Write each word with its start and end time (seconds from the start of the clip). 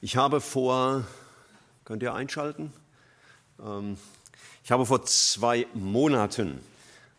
Ich 0.00 0.16
habe 0.16 0.40
vor, 0.40 1.04
könnt 1.84 2.04
ihr 2.04 2.14
einschalten? 2.14 2.72
Ähm, 3.60 3.98
ich 4.62 4.70
habe 4.70 4.86
vor 4.86 5.04
zwei 5.06 5.66
Monaten 5.74 6.60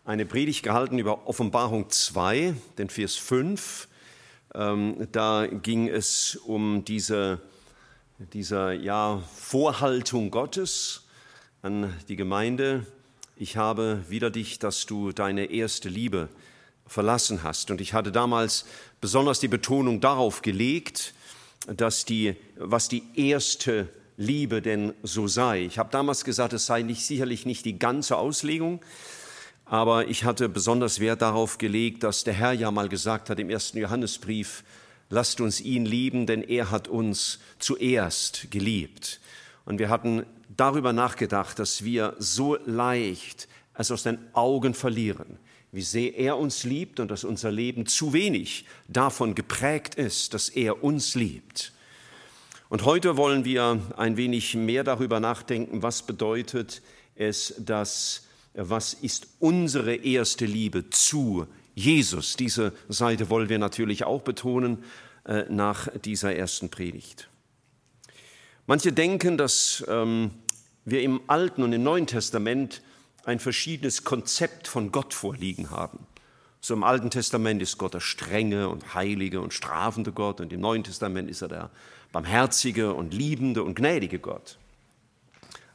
eine 0.05 0.25
Predigt 0.25 0.63
gehalten 0.63 0.97
über 0.97 1.27
Offenbarung 1.27 1.89
2, 1.89 2.53
den 2.77 2.89
Vers 2.89 3.17
5. 3.17 3.89
Ähm, 4.55 5.09
da 5.11 5.45
ging 5.47 5.89
es 5.89 6.37
um 6.37 6.85
diese, 6.85 7.42
diese 8.31 8.71
ja, 8.75 9.21
Vorhaltung 9.36 10.32
Gottes 10.32 11.04
an 11.61 11.93
die 12.07 12.16
Gemeinde. 12.16 12.86
Ich 13.36 13.57
habe 13.57 14.05
wieder 14.07 14.32
dich, 14.32 14.57
dass 14.57 14.86
du 14.86 15.11
deine 15.11 15.48
erste 15.52 15.89
Liebe 15.89 16.30
verlassen 16.88 17.43
hast. 17.43 17.71
Und 17.71 17.82
ich 17.82 17.93
hatte 17.93 18.14
damals 18.14 18.66
besonders 19.02 19.41
die 19.41 19.50
Betonung 19.50 20.00
darauf 20.00 20.41
gelegt, 20.41 21.14
dass 21.75 22.05
die, 22.05 22.36
was 22.57 22.88
die 22.88 23.04
erste 23.15 23.89
Liebe 24.18 24.61
denn 24.61 24.93
so 25.04 25.28
sei. 25.28 25.64
Ich 25.64 25.78
habe 25.79 25.92
damals 25.92 26.23
gesagt, 26.25 26.54
es 26.54 26.65
sei 26.65 26.82
nicht, 26.82 27.05
sicherlich 27.05 27.45
nicht 27.45 27.65
die 27.65 27.79
ganze 27.79 28.18
Auslegung, 28.18 28.82
aber 29.65 30.07
ich 30.07 30.23
hatte 30.23 30.50
besonders 30.50 31.00
Wert 31.00 31.21
darauf 31.21 31.57
gelegt, 31.57 32.04
dass 32.04 32.23
der 32.23 32.34
Herr 32.34 32.54
ja 32.54 32.72
mal 32.72 32.90
gesagt 32.90 33.30
hat 33.30 33.40
im 33.40 33.50
ersten 33.50 33.78
Johannesbrief, 33.78 34.64
lasst 35.09 35.42
uns 35.42 35.62
ihn 35.62 35.86
lieben, 35.86 36.26
denn 36.26 36.44
er 36.44 36.72
hat 36.72 36.88
uns 36.88 37.40
zuerst 37.59 38.52
geliebt. 38.52 39.20
Und 39.66 39.80
wir 39.80 39.90
hatten 39.90 40.26
darüber 40.56 40.92
nachgedacht, 40.92 41.59
dass 41.59 41.84
wir 41.84 42.16
so 42.20 42.58
leicht 42.66 43.48
es 43.76 43.92
aus 43.92 44.04
den 44.04 44.20
Augen 44.34 44.73
verlieren, 44.73 45.38
wie 45.72 45.82
sehr 45.82 46.18
er 46.18 46.38
uns 46.38 46.64
liebt 46.64 47.00
und 47.00 47.12
dass 47.12 47.23
unser 47.23 47.52
Leben 47.52 47.86
zu 47.86 48.14
wenig 48.14 48.66
davon 48.88 49.36
geprägt 49.36 49.95
ist, 49.95 50.34
dass 50.34 50.50
er 50.50 50.84
uns 50.84 51.16
liebt. 51.16 51.73
Und 52.70 52.86
heute 52.86 53.18
wollen 53.18 53.45
wir 53.45 53.82
ein 53.98 54.18
wenig 54.18 54.55
mehr 54.55 54.84
darüber 54.84 55.20
nachdenken, 55.20 55.82
was 55.82 56.04
bedeutet 56.04 56.81
es, 57.16 57.56
dass, 57.58 58.28
was 58.53 58.94
ist 58.94 59.28
unsere 59.40 59.95
erste 59.95 60.45
Liebe 60.45 60.90
zu 60.90 61.47
Jesus. 61.75 62.36
Diese 62.36 62.73
Seite 62.88 63.30
wollen 63.30 63.50
wir 63.50 63.59
natürlich 63.59 64.03
auch 64.03 64.22
betonen 64.22 64.84
äh, 65.25 65.45
nach 65.50 65.88
dieser 66.00 66.36
ersten 66.36 66.70
Predigt. 66.70 67.30
Manche 68.67 68.94
denken, 68.94 69.38
dass 69.38 69.84
ähm, 69.88 70.31
wir 70.86 71.02
im 71.02 71.22
Alten 71.28 71.64
und 71.64 71.73
im 71.73 71.81
Neuen 71.81 72.06
Testament 72.06 72.81
ein 73.25 73.39
verschiedenes 73.39 74.03
Konzept 74.03 74.67
von 74.67 74.92
Gott 74.92 75.14
vorliegen 75.14 75.72
haben. 75.72 76.06
So 76.62 76.73
im 76.73 76.84
Alten 76.84 77.09
Testament 77.09 77.62
ist 77.62 77.78
Gott 77.78 77.94
der 77.94 78.02
strenge 78.02 78.70
und 78.70 78.94
heilige 78.94 79.39
und 79.42 79.53
strafende 79.53 80.12
Gott 80.12 80.42
und 80.42 80.52
im 80.52 80.59
Neuen 80.59 80.84
Testament 80.84 81.30
ist 81.30 81.42
er 81.42 81.47
der 81.47 81.70
barmherzige 82.12 82.94
und 82.94 83.14
liebende 83.14 83.64
und 83.64 83.75
gnädige 83.75 84.20
Gott. 84.20 84.58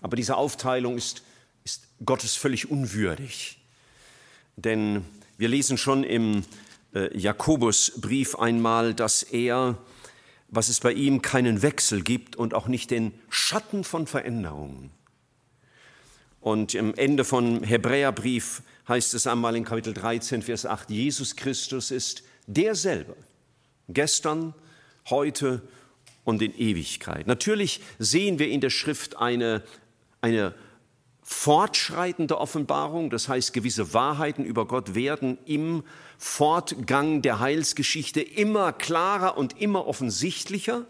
Aber 0.02 0.16
diese 0.16 0.36
Aufteilung 0.36 0.98
ist, 0.98 1.22
ist 1.64 1.86
Gottes 2.04 2.36
völlig 2.36 2.70
unwürdig. 2.70 3.58
Denn 4.56 5.04
wir 5.38 5.48
lesen 5.48 5.78
schon 5.78 6.04
im 6.04 6.44
äh, 6.94 7.16
Jakobusbrief 7.16 8.36
einmal, 8.36 8.94
dass 8.94 9.22
er, 9.22 9.78
was 10.48 10.68
es 10.68 10.80
bei 10.80 10.92
ihm 10.92 11.22
keinen 11.22 11.62
Wechsel 11.62 12.02
gibt 12.02 12.36
und 12.36 12.52
auch 12.52 12.68
nicht 12.68 12.90
den 12.90 13.14
Schatten 13.30 13.82
von 13.82 14.06
Veränderungen. 14.06 14.90
Und 16.44 16.74
im 16.74 16.94
Ende 16.96 17.24
von 17.24 17.62
Hebräerbrief 17.62 18.62
heißt 18.86 19.14
es 19.14 19.26
einmal 19.26 19.56
in 19.56 19.64
Kapitel 19.64 19.94
13, 19.94 20.42
Vers 20.42 20.66
8, 20.66 20.90
Jesus 20.90 21.36
Christus 21.36 21.90
ist 21.90 22.22
derselbe, 22.46 23.16
gestern, 23.88 24.52
heute 25.08 25.62
und 26.22 26.42
in 26.42 26.54
Ewigkeit. 26.54 27.26
Natürlich 27.26 27.80
sehen 27.98 28.38
wir 28.38 28.50
in 28.50 28.60
der 28.60 28.68
Schrift 28.68 29.16
eine, 29.16 29.62
eine 30.20 30.54
fortschreitende 31.22 32.38
Offenbarung, 32.38 33.08
das 33.08 33.26
heißt 33.26 33.54
gewisse 33.54 33.94
Wahrheiten 33.94 34.44
über 34.44 34.66
Gott 34.66 34.94
werden 34.94 35.38
im 35.46 35.82
Fortgang 36.18 37.22
der 37.22 37.40
Heilsgeschichte 37.40 38.20
immer 38.20 38.74
klarer 38.74 39.38
und 39.38 39.58
immer 39.62 39.86
offensichtlicher. 39.86 40.84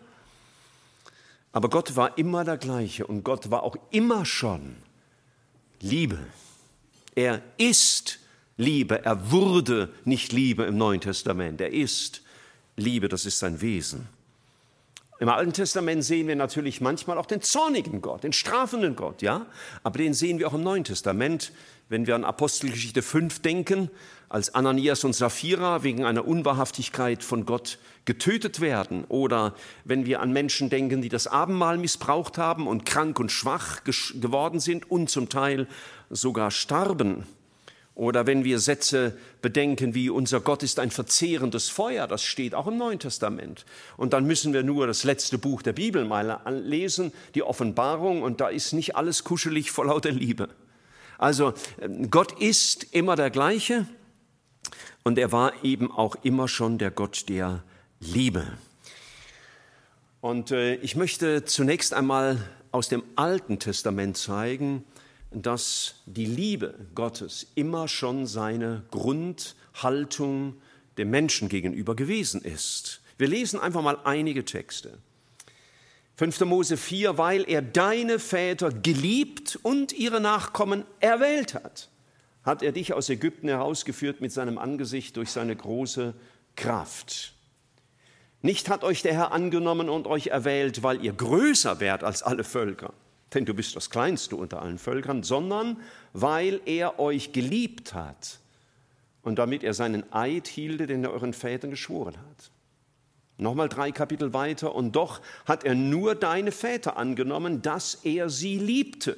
Aber 1.52 1.70
Gott 1.70 1.94
war 1.94 2.18
immer 2.18 2.42
der 2.42 2.56
gleiche 2.56 3.06
und 3.06 3.22
Gott 3.22 3.52
war 3.52 3.62
auch 3.62 3.76
immer 3.92 4.26
schon 4.26 4.74
Liebe. 5.80 6.18
Er 7.14 7.42
ist 7.56 8.18
Liebe. 8.56 9.04
Er 9.04 9.30
wurde 9.30 9.92
nicht 10.04 10.32
Liebe 10.32 10.64
im 10.64 10.76
Neuen 10.76 11.00
Testament. 11.00 11.60
Er 11.60 11.72
ist 11.72 12.22
Liebe, 12.76 13.08
das 13.08 13.26
ist 13.26 13.38
sein 13.38 13.60
Wesen. 13.60 14.08
Im 15.24 15.30
Alten 15.30 15.54
Testament 15.54 16.04
sehen 16.04 16.28
wir 16.28 16.36
natürlich 16.36 16.82
manchmal 16.82 17.16
auch 17.16 17.24
den 17.24 17.40
zornigen 17.40 18.02
Gott, 18.02 18.24
den 18.24 18.34
strafenden 18.34 18.94
Gott, 18.94 19.22
ja? 19.22 19.46
Aber 19.82 19.96
den 19.96 20.12
sehen 20.12 20.38
wir 20.38 20.48
auch 20.48 20.52
im 20.52 20.62
Neuen 20.62 20.84
Testament, 20.84 21.50
wenn 21.88 22.06
wir 22.06 22.14
an 22.14 22.24
Apostelgeschichte 22.24 23.00
5 23.00 23.40
denken, 23.40 23.88
als 24.28 24.54
Ananias 24.54 25.02
und 25.02 25.14
Sapphira 25.14 25.82
wegen 25.82 26.04
einer 26.04 26.26
Unwahrhaftigkeit 26.26 27.24
von 27.24 27.46
Gott 27.46 27.78
getötet 28.04 28.60
werden 28.60 29.06
oder 29.08 29.54
wenn 29.86 30.04
wir 30.04 30.20
an 30.20 30.30
Menschen 30.30 30.68
denken, 30.68 31.00
die 31.00 31.08
das 31.08 31.26
Abendmahl 31.26 31.78
missbraucht 31.78 32.36
haben 32.36 32.66
und 32.66 32.84
krank 32.84 33.18
und 33.18 33.32
schwach 33.32 33.82
geworden 33.82 34.60
sind 34.60 34.90
und 34.90 35.08
zum 35.08 35.30
Teil 35.30 35.68
sogar 36.10 36.50
starben. 36.50 37.24
Oder 37.94 38.26
wenn 38.26 38.42
wir 38.42 38.58
Sätze 38.58 39.16
bedenken 39.40 39.94
wie 39.94 40.10
unser 40.10 40.40
Gott 40.40 40.64
ist 40.64 40.80
ein 40.80 40.90
verzehrendes 40.90 41.68
Feuer, 41.68 42.08
das 42.08 42.24
steht 42.24 42.54
auch 42.54 42.66
im 42.66 42.76
Neuen 42.76 42.98
Testament. 42.98 43.64
Und 43.96 44.12
dann 44.12 44.26
müssen 44.26 44.52
wir 44.52 44.64
nur 44.64 44.88
das 44.88 45.04
letzte 45.04 45.38
Buch 45.38 45.62
der 45.62 45.74
Bibel 45.74 46.04
mal 46.04 46.40
lesen, 46.48 47.12
die 47.36 47.44
Offenbarung, 47.44 48.22
und 48.22 48.40
da 48.40 48.48
ist 48.48 48.72
nicht 48.72 48.96
alles 48.96 49.22
kuschelig 49.22 49.70
vor 49.70 49.86
lauter 49.86 50.10
Liebe. 50.10 50.48
Also 51.18 51.54
Gott 52.10 52.40
ist 52.40 52.92
immer 52.92 53.14
der 53.14 53.30
gleiche 53.30 53.86
und 55.04 55.16
er 55.16 55.30
war 55.30 55.52
eben 55.62 55.92
auch 55.92 56.16
immer 56.24 56.48
schon 56.48 56.78
der 56.78 56.90
Gott 56.90 57.28
der 57.28 57.62
Liebe. 58.00 58.44
Und 60.20 60.50
äh, 60.50 60.74
ich 60.76 60.96
möchte 60.96 61.44
zunächst 61.44 61.94
einmal 61.94 62.38
aus 62.72 62.88
dem 62.88 63.04
Alten 63.14 63.60
Testament 63.60 64.16
zeigen, 64.16 64.84
dass 65.42 66.02
die 66.06 66.26
Liebe 66.26 66.74
Gottes 66.94 67.46
immer 67.54 67.88
schon 67.88 68.26
seine 68.26 68.84
Grundhaltung 68.90 70.56
dem 70.98 71.10
Menschen 71.10 71.48
gegenüber 71.48 71.96
gewesen 71.96 72.42
ist. 72.42 73.00
Wir 73.18 73.28
lesen 73.28 73.60
einfach 73.60 73.82
mal 73.82 73.98
einige 74.04 74.44
Texte. 74.44 74.98
5. 76.16 76.40
Mose 76.40 76.76
4, 76.76 77.18
weil 77.18 77.48
er 77.48 77.62
deine 77.62 78.18
Väter 78.18 78.70
geliebt 78.70 79.58
und 79.62 79.92
ihre 79.92 80.20
Nachkommen 80.20 80.84
erwählt 81.00 81.54
hat 81.54 81.88
hat 82.44 82.62
er 82.62 82.72
dich 82.72 82.92
aus 82.92 83.08
Ägypten 83.08 83.48
herausgeführt 83.48 84.20
mit 84.20 84.30
seinem 84.30 84.58
Angesicht 84.58 85.16
durch 85.16 85.30
seine 85.30 85.56
große 85.56 86.14
Kraft. 86.56 87.32
Nicht 88.42 88.68
hat 88.68 88.84
euch 88.84 89.00
der 89.00 89.14
Herr 89.14 89.32
angenommen 89.32 89.88
und 89.88 90.06
euch 90.06 90.28
erwählt, 90.28 90.82
weil 90.82 91.02
ihr 91.02 91.14
größer 91.14 91.80
wärt 91.80 92.04
als 92.04 92.22
alle 92.22 92.44
Völker, 92.44 92.92
denn 93.34 93.44
du 93.44 93.54
bist 93.54 93.76
das 93.76 93.90
Kleinste 93.90 94.36
unter 94.36 94.62
allen 94.62 94.78
Völkern, 94.78 95.22
sondern 95.22 95.78
weil 96.12 96.60
er 96.66 96.98
euch 96.98 97.32
geliebt 97.32 97.94
hat 97.94 98.38
und 99.22 99.38
damit 99.38 99.62
er 99.62 99.74
seinen 99.74 100.12
Eid 100.12 100.46
hielte, 100.46 100.86
den 100.86 101.04
er 101.04 101.12
euren 101.12 101.32
Vätern 101.32 101.70
geschworen 101.70 102.16
hat. 102.16 102.50
Nochmal 103.36 103.68
drei 103.68 103.90
Kapitel 103.90 104.32
weiter, 104.32 104.74
und 104.74 104.92
doch 104.92 105.20
hat 105.44 105.64
er 105.64 105.74
nur 105.74 106.14
deine 106.14 106.52
Väter 106.52 106.96
angenommen, 106.96 107.62
dass 107.62 107.96
er 108.04 108.30
sie 108.30 108.58
liebte 108.58 109.16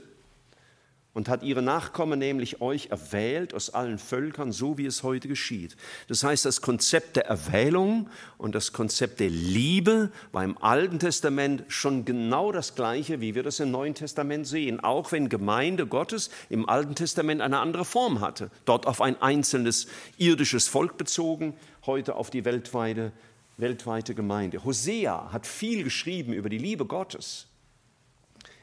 und 1.17 1.31
hat 1.31 1.43
ihre 1.43 1.63
Nachkommen, 1.63 2.19
nämlich 2.19 2.61
euch, 2.61 2.89
erwählt 2.91 3.55
aus 3.55 3.71
allen 3.71 3.97
Völkern, 3.97 4.53
so 4.53 4.77
wie 4.77 4.85
es 4.85 5.03
heute 5.03 5.29
geschieht. 5.29 5.75
Das 6.09 6.23
heißt, 6.23 6.45
das 6.45 6.61
Konzept 6.61 7.17
der 7.17 7.25
Erwählung 7.25 8.11
und 8.37 8.55
das 8.55 8.75
Konzept 8.75 9.21
der 9.21 9.31
Liebe 9.31 10.11
war 10.33 10.45
im 10.45 10.59
Alten 10.59 10.99
Testament 10.99 11.65
schon 11.69 12.05
genau 12.05 12.53
das 12.53 12.75
gleiche, 12.75 13.23
wie 13.23 13.35
wir 13.35 13.43
das 13.43 13.61
im 13.61 13.71
Neuen 13.71 13.95
Testament 13.95 14.47
sehen, 14.47 14.79
auch 14.81 15.11
wenn 15.11 15.31
Gemeinde 15.31 15.87
Gottes 15.87 16.29
im 16.51 16.69
Alten 16.69 16.95
Testament 16.95 17.41
eine 17.41 17.61
andere 17.61 17.87
Form 17.87 18.21
hatte. 18.21 18.51
Dort 18.67 18.87
auf 18.87 19.01
ein 19.01 19.19
einzelnes 19.23 19.87
irdisches 20.19 20.69
Volk 20.69 20.99
bezogen, 20.99 21.55
heute 21.87 22.17
auf 22.17 22.29
die 22.29 22.45
weltweite, 22.45 23.11
weltweite 23.57 24.15
Gemeinde. 24.15 24.63
Hosea 24.67 25.33
hat 25.33 25.47
viel 25.47 25.83
geschrieben 25.83 26.35
über 26.35 26.51
die 26.51 26.59
Liebe 26.59 26.85
Gottes. 26.85 27.47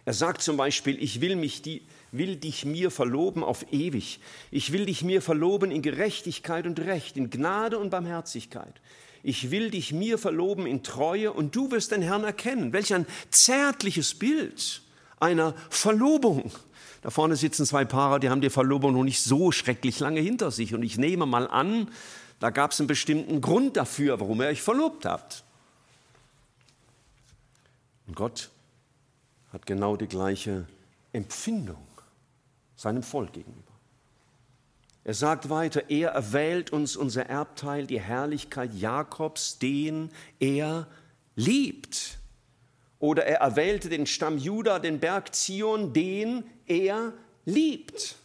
Er 0.05 0.13
sagt 0.13 0.43
zum 0.43 0.55
Beispiel, 0.55 1.01
ich 1.01 1.19
will 1.19 1.35
mich 1.35 1.63
die, 1.63 1.81
will 2.13 2.35
dich 2.37 2.63
mir 2.63 2.91
verloben 2.91 3.43
auf 3.43 3.65
ewig. 3.73 4.19
Ich 4.51 4.71
will 4.71 4.85
dich 4.85 5.03
mir 5.03 5.21
verloben 5.21 5.71
in 5.71 5.81
Gerechtigkeit 5.81 6.65
und 6.65 6.79
Recht, 6.79 7.17
in 7.17 7.29
Gnade 7.29 7.77
und 7.77 7.89
Barmherzigkeit. 7.89 8.81
Ich 9.23 9.51
will 9.51 9.71
dich 9.71 9.91
mir 9.91 10.17
verloben 10.17 10.65
in 10.65 10.83
Treue 10.83 11.33
und 11.33 11.55
du 11.55 11.71
wirst 11.71 11.91
den 11.91 12.01
Herrn 12.01 12.23
erkennen. 12.23 12.71
Welch 12.71 12.93
ein 12.93 13.07
zärtliches 13.31 14.13
Bild 14.13 14.81
einer 15.19 15.55
Verlobung. 15.69 16.51
Da 17.01 17.09
vorne 17.09 17.35
sitzen 17.35 17.65
zwei 17.65 17.83
Paare, 17.83 18.19
die 18.19 18.29
haben 18.29 18.41
die 18.41 18.49
Verlobung 18.49 18.93
noch 18.93 19.03
nicht 19.03 19.21
so 19.21 19.51
schrecklich 19.51 19.99
lange 19.99 20.19
hinter 20.19 20.51
sich. 20.51 20.73
Und 20.73 20.83
ich 20.83 20.97
nehme 20.97 21.25
mal 21.25 21.47
an, 21.47 21.89
da 22.39 22.49
gab 22.49 22.71
es 22.71 22.79
einen 22.79 22.87
bestimmten 22.87 23.41
Grund 23.41 23.77
dafür, 23.77 24.19
warum 24.19 24.41
ihr 24.41 24.47
euch 24.47 24.61
verlobt 24.61 25.05
habt. 25.05 25.43
Und 28.05 28.15
Gott 28.15 28.51
hat 29.51 29.65
genau 29.65 29.95
die 29.95 30.07
gleiche 30.07 30.67
Empfindung 31.13 31.92
seinem 32.75 33.03
Volk 33.03 33.33
gegenüber. 33.33 33.73
Er 35.03 35.13
sagt 35.13 35.49
weiter, 35.49 35.89
er 35.89 36.11
erwählt 36.11 36.71
uns 36.71 36.95
unser 36.95 37.25
Erbteil, 37.25 37.85
die 37.87 37.99
Herrlichkeit 37.99 38.73
Jakobs, 38.73 39.59
den 39.59 40.09
er 40.39 40.87
liebt. 41.35 42.19
Oder 42.99 43.25
er 43.25 43.39
erwählte 43.39 43.89
den 43.89 44.07
Stamm 44.07 44.37
Juda, 44.37 44.79
den 44.79 44.99
Berg 44.99 45.35
Zion, 45.35 45.91
den 45.91 46.45
er 46.67 47.11
liebt. 47.43 48.15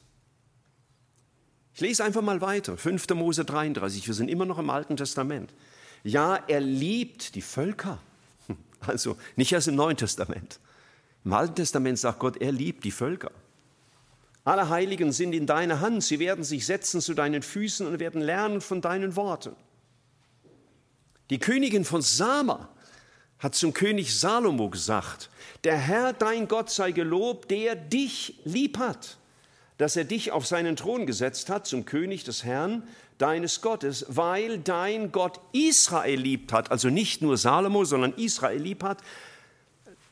Ich 1.74 1.80
lese 1.80 2.04
einfach 2.04 2.22
mal 2.22 2.40
weiter, 2.40 2.76
5. 2.76 3.08
Mose 3.10 3.44
33, 3.44 4.06
wir 4.06 4.14
sind 4.14 4.28
immer 4.28 4.44
noch 4.44 4.58
im 4.58 4.70
Alten 4.70 4.96
Testament. 4.96 5.52
Ja, 6.04 6.36
er 6.46 6.60
liebt 6.60 7.34
die 7.34 7.42
Völker. 7.42 7.98
Also 8.80 9.16
nicht 9.34 9.50
erst 9.50 9.66
im 9.66 9.74
Neuen 9.74 9.96
Testament. 9.96 10.60
Im 11.24 11.32
Alten 11.32 11.56
Testament 11.56 11.98
sagt 11.98 12.20
Gott, 12.20 12.36
er 12.36 12.52
liebt 12.52 12.84
die 12.84 12.92
Völker. 12.92 13.32
Alle 14.48 14.70
Heiligen 14.70 15.12
sind 15.12 15.34
in 15.34 15.44
deiner 15.44 15.80
Hand, 15.80 16.02
sie 16.02 16.20
werden 16.20 16.42
sich 16.42 16.64
setzen 16.64 17.02
zu 17.02 17.12
deinen 17.12 17.42
Füßen 17.42 17.86
und 17.86 17.98
werden 17.98 18.22
lernen 18.22 18.62
von 18.62 18.80
deinen 18.80 19.14
Worten. 19.14 19.54
Die 21.28 21.38
Königin 21.38 21.84
von 21.84 22.00
Sama 22.00 22.70
hat 23.38 23.54
zum 23.54 23.74
König 23.74 24.18
Salomo 24.18 24.70
gesagt, 24.70 25.28
der 25.64 25.76
Herr 25.76 26.14
dein 26.14 26.48
Gott 26.48 26.70
sei 26.70 26.92
gelobt, 26.92 27.50
der 27.50 27.76
dich 27.76 28.40
lieb 28.44 28.78
hat, 28.78 29.18
dass 29.76 29.96
er 29.96 30.04
dich 30.04 30.32
auf 30.32 30.46
seinen 30.46 30.76
Thron 30.76 31.04
gesetzt 31.04 31.50
hat 31.50 31.66
zum 31.66 31.84
König 31.84 32.24
des 32.24 32.42
Herrn 32.42 32.84
deines 33.18 33.60
Gottes, 33.60 34.06
weil 34.08 34.60
dein 34.60 35.12
Gott 35.12 35.40
Israel 35.52 36.20
liebt 36.20 36.54
hat, 36.54 36.70
also 36.70 36.88
nicht 36.88 37.20
nur 37.20 37.36
Salomo, 37.36 37.84
sondern 37.84 38.14
Israel 38.14 38.62
lieb 38.62 38.82
hat, 38.82 39.02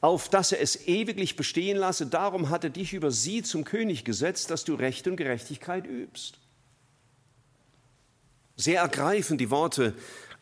auf 0.07 0.29
dass 0.29 0.53
er 0.53 0.61
es 0.61 0.87
ewiglich 0.87 1.35
bestehen 1.35 1.77
lasse. 1.77 2.07
Darum 2.07 2.49
hat 2.49 2.63
er 2.63 2.71
dich 2.71 2.93
über 2.93 3.11
sie 3.11 3.43
zum 3.43 3.65
König 3.65 4.05
gesetzt, 4.05 4.53
dass 4.53 4.65
du 4.65 4.77
Recht 4.77 5.09
und 5.09 5.17
Gerechtigkeit 5.17 5.85
übst. 5.85 6.39
Sehr 8.55 8.83
ergreifend 8.83 9.41
die 9.41 9.51
Worte 9.51 9.95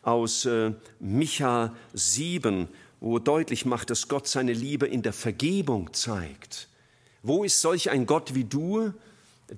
aus 0.03 0.45
äh, 0.45 0.73
Micha 0.99 1.75
7, 1.93 2.67
wo 2.99 3.17
deutlich 3.17 3.65
macht, 3.65 3.89
dass 3.89 4.07
Gott 4.07 4.27
seine 4.27 4.53
Liebe 4.53 4.85
in 4.85 5.01
der 5.01 5.13
Vergebung 5.13 5.91
zeigt. 5.93 6.69
Wo 7.23 7.43
ist 7.43 7.59
solch 7.59 7.89
ein 7.89 8.05
Gott 8.05 8.35
wie 8.35 8.43
du, 8.43 8.93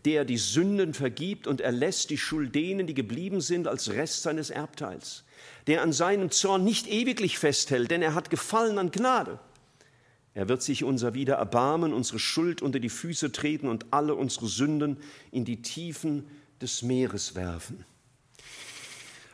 der 0.06 0.24
die 0.24 0.38
Sünden 0.38 0.94
vergibt 0.94 1.48
und 1.48 1.60
erlässt 1.60 2.12
die 2.12 2.18
Schuld 2.18 2.56
denen, 2.56 2.88
die 2.88 2.94
geblieben 2.94 3.42
sind, 3.42 3.68
als 3.68 3.90
Rest 3.90 4.24
seines 4.24 4.52
Erbteils, 4.52 5.26
der 5.68 5.82
an 5.82 5.92
seinem 5.92 6.32
Zorn 6.32 6.64
nicht 6.64 6.88
ewiglich 6.88 7.38
festhält, 7.38 7.92
denn 7.92 8.02
er 8.02 8.16
hat 8.16 8.30
Gefallen 8.30 8.78
an 8.80 8.92
Gnade. 8.92 9.42
Er 10.38 10.48
wird 10.48 10.62
sich 10.62 10.84
unser 10.84 11.16
wieder 11.16 11.34
erbarmen, 11.34 11.94
unsere 11.94 12.20
Schuld 12.20 12.62
unter 12.62 12.80
die 12.80 12.90
Füße 12.90 13.32
treten 13.32 13.68
und 13.68 13.88
alle 13.90 14.14
unsere 14.14 14.46
Sünden 14.46 14.98
in 15.32 15.46
die 15.46 15.64
Tiefen 15.64 16.28
des 16.62 16.84
Meeres 16.84 17.34
werfen. 17.34 17.84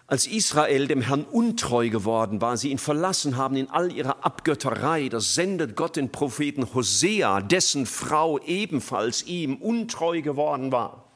Als 0.07 0.27
Israel 0.27 0.87
dem 0.87 1.01
Herrn 1.01 1.25
untreu 1.25 1.89
geworden 1.89 2.39
war, 2.39 2.55
sie 2.55 2.71
ihn 2.71 2.77
verlassen 2.77 3.35
haben 3.35 3.57
in 3.57 3.69
all 3.69 3.91
ihrer 3.91 4.23
Abgötterei, 4.23 5.09
da 5.09 5.19
sendet 5.19 5.75
Gott 5.75 5.97
den 5.97 6.09
Propheten 6.09 6.73
Hosea, 6.73 7.41
dessen 7.41 7.85
Frau 7.85 8.39
ebenfalls 8.39 9.23
ihm 9.23 9.57
untreu 9.57 10.21
geworden 10.21 10.71
war, 10.71 11.11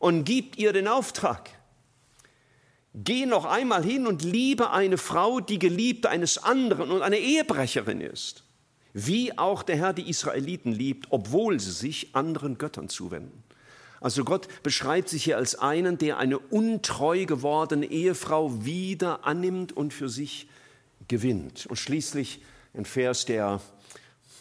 und 0.00 0.24
gibt 0.24 0.58
ihr 0.58 0.72
den 0.72 0.88
Auftrag. 0.88 1.50
Geh 2.92 3.24
noch 3.24 3.44
einmal 3.44 3.84
hin 3.84 4.08
und 4.08 4.24
liebe 4.24 4.72
eine 4.72 4.98
Frau, 4.98 5.38
die 5.38 5.60
Geliebte 5.60 6.10
eines 6.10 6.38
anderen 6.38 6.90
und 6.90 7.02
eine 7.02 7.18
Ehebrecherin 7.18 8.00
ist, 8.00 8.42
wie 9.06 9.36
auch 9.38 9.62
der 9.62 9.76
Herr 9.76 9.92
die 9.92 10.08
Israeliten 10.08 10.72
liebt, 10.72 11.06
obwohl 11.10 11.60
sie 11.60 11.70
sich 11.70 12.14
anderen 12.14 12.58
Göttern 12.58 12.88
zuwenden. 12.88 13.44
Also 14.00 14.24
Gott 14.24 14.48
beschreibt 14.62 15.08
sich 15.08 15.24
hier 15.24 15.36
als 15.36 15.56
einen, 15.56 15.98
der 15.98 16.18
eine 16.18 16.38
untreu 16.38 17.24
gewordene 17.24 17.86
Ehefrau 17.86 18.64
wieder 18.64 19.24
annimmt 19.26 19.76
und 19.76 19.92
für 19.92 20.08
sich 20.08 20.48
gewinnt. 21.08 21.66
Und 21.66 21.76
schließlich 21.76 22.40
ein 22.74 22.84
Vers, 22.84 23.24
der 23.24 23.60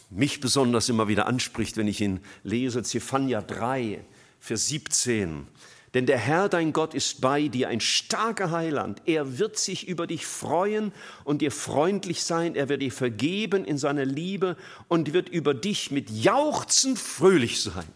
mich 0.09 0.39
besonders 0.39 0.89
immer 0.89 1.07
wieder 1.07 1.27
anspricht, 1.27 1.77
wenn 1.77 1.88
ich 1.88 2.01
ihn 2.01 2.19
lese, 2.44 2.83
Zephania 2.83 3.42
3, 3.42 4.04
Vers 4.39 4.68
17. 4.68 5.48
Denn 5.93 6.05
der 6.05 6.17
Herr 6.17 6.49
dein 6.49 6.73
Gott 6.73 6.93
ist 6.93 7.21
bei 7.21 7.47
dir, 7.47 7.69
ein 7.69 7.79
starker 7.79 8.51
Heiland. 8.51 9.01
Er 9.05 9.39
wird 9.39 9.57
sich 9.57 9.87
über 9.87 10.05
dich 10.05 10.25
freuen 10.25 10.91
und 11.23 11.41
dir 11.41 11.51
freundlich 11.51 12.23
sein. 12.23 12.55
Er 12.55 12.69
wird 12.69 12.81
dir 12.81 12.91
vergeben 12.91 13.63
in 13.63 13.77
seiner 13.77 14.05
Liebe 14.05 14.57
und 14.89 15.13
wird 15.13 15.29
über 15.29 15.53
dich 15.53 15.91
mit 15.91 16.09
Jauchzen 16.09 16.97
fröhlich 16.97 17.61
sein. 17.61 17.87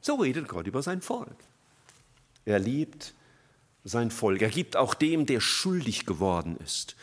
So 0.00 0.16
redet 0.16 0.48
Gott 0.48 0.66
über 0.66 0.82
sein 0.82 1.00
Volk. 1.00 1.36
Er 2.44 2.58
liebt 2.58 3.14
sein 3.84 4.10
Volk. 4.10 4.42
Er 4.42 4.50
gibt 4.50 4.76
auch 4.76 4.94
dem, 4.94 5.26
der 5.26 5.40
schuldig 5.40 6.06
geworden 6.06 6.56
ist, 6.62 6.96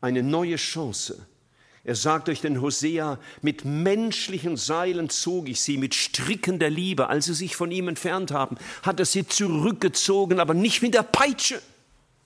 eine 0.00 0.22
neue 0.22 0.56
Chance. 0.56 1.26
Er 1.84 1.96
sagt 1.96 2.28
durch 2.28 2.40
den 2.40 2.60
Hosea, 2.60 3.18
mit 3.40 3.64
menschlichen 3.64 4.56
Seilen 4.56 5.10
zog 5.10 5.48
ich 5.48 5.60
sie, 5.60 5.78
mit 5.78 5.94
Stricken 5.94 6.60
der 6.60 6.70
Liebe. 6.70 7.08
Als 7.08 7.24
sie 7.24 7.34
sich 7.34 7.56
von 7.56 7.72
ihm 7.72 7.88
entfernt 7.88 8.30
haben, 8.30 8.56
hat 8.82 9.00
er 9.00 9.06
sie 9.06 9.26
zurückgezogen, 9.26 10.38
aber 10.38 10.54
nicht 10.54 10.80
mit 10.82 10.94
der 10.94 11.02
Peitsche, 11.02 11.60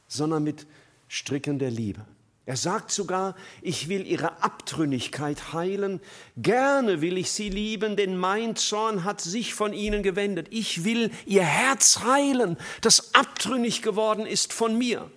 sondern 0.08 0.44
mit 0.44 0.67
Stricken 1.08 1.58
der 1.58 1.70
Liebe. 1.70 2.05
Er 2.44 2.56
sagt 2.56 2.93
sogar, 2.93 3.35
ich 3.61 3.88
will 3.88 4.06
ihre 4.06 4.43
Abtrünnigkeit 4.43 5.53
heilen, 5.53 6.00
gerne 6.37 7.00
will 7.00 7.19
ich 7.19 7.32
sie 7.32 7.49
lieben, 7.49 7.97
denn 7.97 8.17
mein 8.17 8.55
Zorn 8.55 9.03
hat 9.03 9.20
sich 9.20 9.55
von 9.55 9.73
ihnen 9.73 10.05
gewendet. 10.05 10.47
Ich 10.50 10.85
will 10.85 11.11
ihr 11.25 11.43
Herz 11.43 12.05
heilen, 12.05 12.56
das 12.82 13.14
abtrünnig 13.14 13.82
geworden 13.82 14.26
ist 14.26 14.53
von 14.53 14.79
mir. 14.79 15.11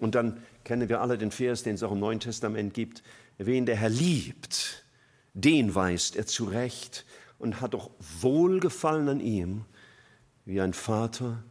Und 0.00 0.14
dann 0.14 0.40
kennen 0.66 0.88
wir 0.88 1.00
alle 1.00 1.16
den 1.16 1.30
Vers, 1.30 1.62
den 1.62 1.76
es 1.76 1.84
auch 1.84 1.92
im 1.92 2.00
Neuen 2.00 2.18
Testament 2.18 2.74
gibt. 2.74 3.04
Wen 3.38 3.66
der 3.66 3.76
Herr 3.76 3.88
liebt, 3.88 4.84
den 5.32 5.76
weist 5.76 6.16
er 6.16 6.26
zurecht 6.26 7.06
und 7.38 7.60
hat 7.60 7.74
doch 7.74 7.90
Wohlgefallen 8.20 9.08
an 9.08 9.20
ihm, 9.20 9.64
wie 10.44 10.60
ein 10.60 10.72
Vater 10.72 11.44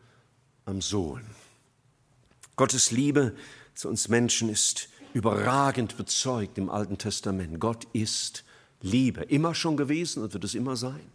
am 0.66 0.82
Sohn. 0.82 1.22
Gottes 2.58 2.92
Liebe 2.92 3.34
zu 3.74 3.88
uns 3.88 4.10
Menschen 4.10 4.50
ist 4.50 4.90
überragend 5.14 5.96
bezeugt 5.96 6.58
im 6.58 6.70
Alten 6.70 6.98
Testament. 6.98 7.62
Gott 7.62 7.86
ist 7.94 8.44
Liebe, 8.82 9.22
immer 9.22 9.56
schon 9.56 9.78
gewesen 9.78 10.24
und 10.24 10.34
wird 10.34 10.44
es 10.44 10.56
immer 10.56 10.75
sein. 10.75 11.10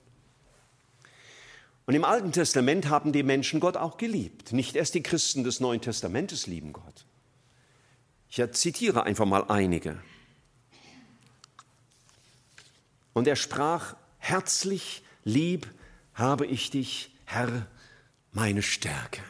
Und 1.84 1.94
im 1.94 2.06
Alten 2.06 2.32
Testament 2.32 2.88
haben 2.88 3.12
die 3.12 3.24
Menschen 3.24 3.60
Gott 3.60 3.76
auch 3.76 3.98
geliebt. 3.98 4.54
Nicht 4.54 4.74
erst 4.74 4.94
die 4.94 5.02
Christen 5.02 5.44
des 5.44 5.60
Neuen 5.60 5.82
Testamentes 5.82 6.46
lieben 6.46 6.72
Gott. 6.72 7.04
Ich 8.30 8.52
zitiere 8.52 9.02
einfach 9.02 9.26
mal 9.26 9.44
einige. 9.48 10.00
Und 13.12 13.26
er 13.26 13.36
sprach, 13.36 13.96
herzlich 14.18 15.02
lieb 15.24 15.66
habe 16.14 16.46
ich 16.46 16.70
dich, 16.70 17.10
Herr, 17.24 17.66
meine 18.32 18.62
Stärke. 18.62 19.22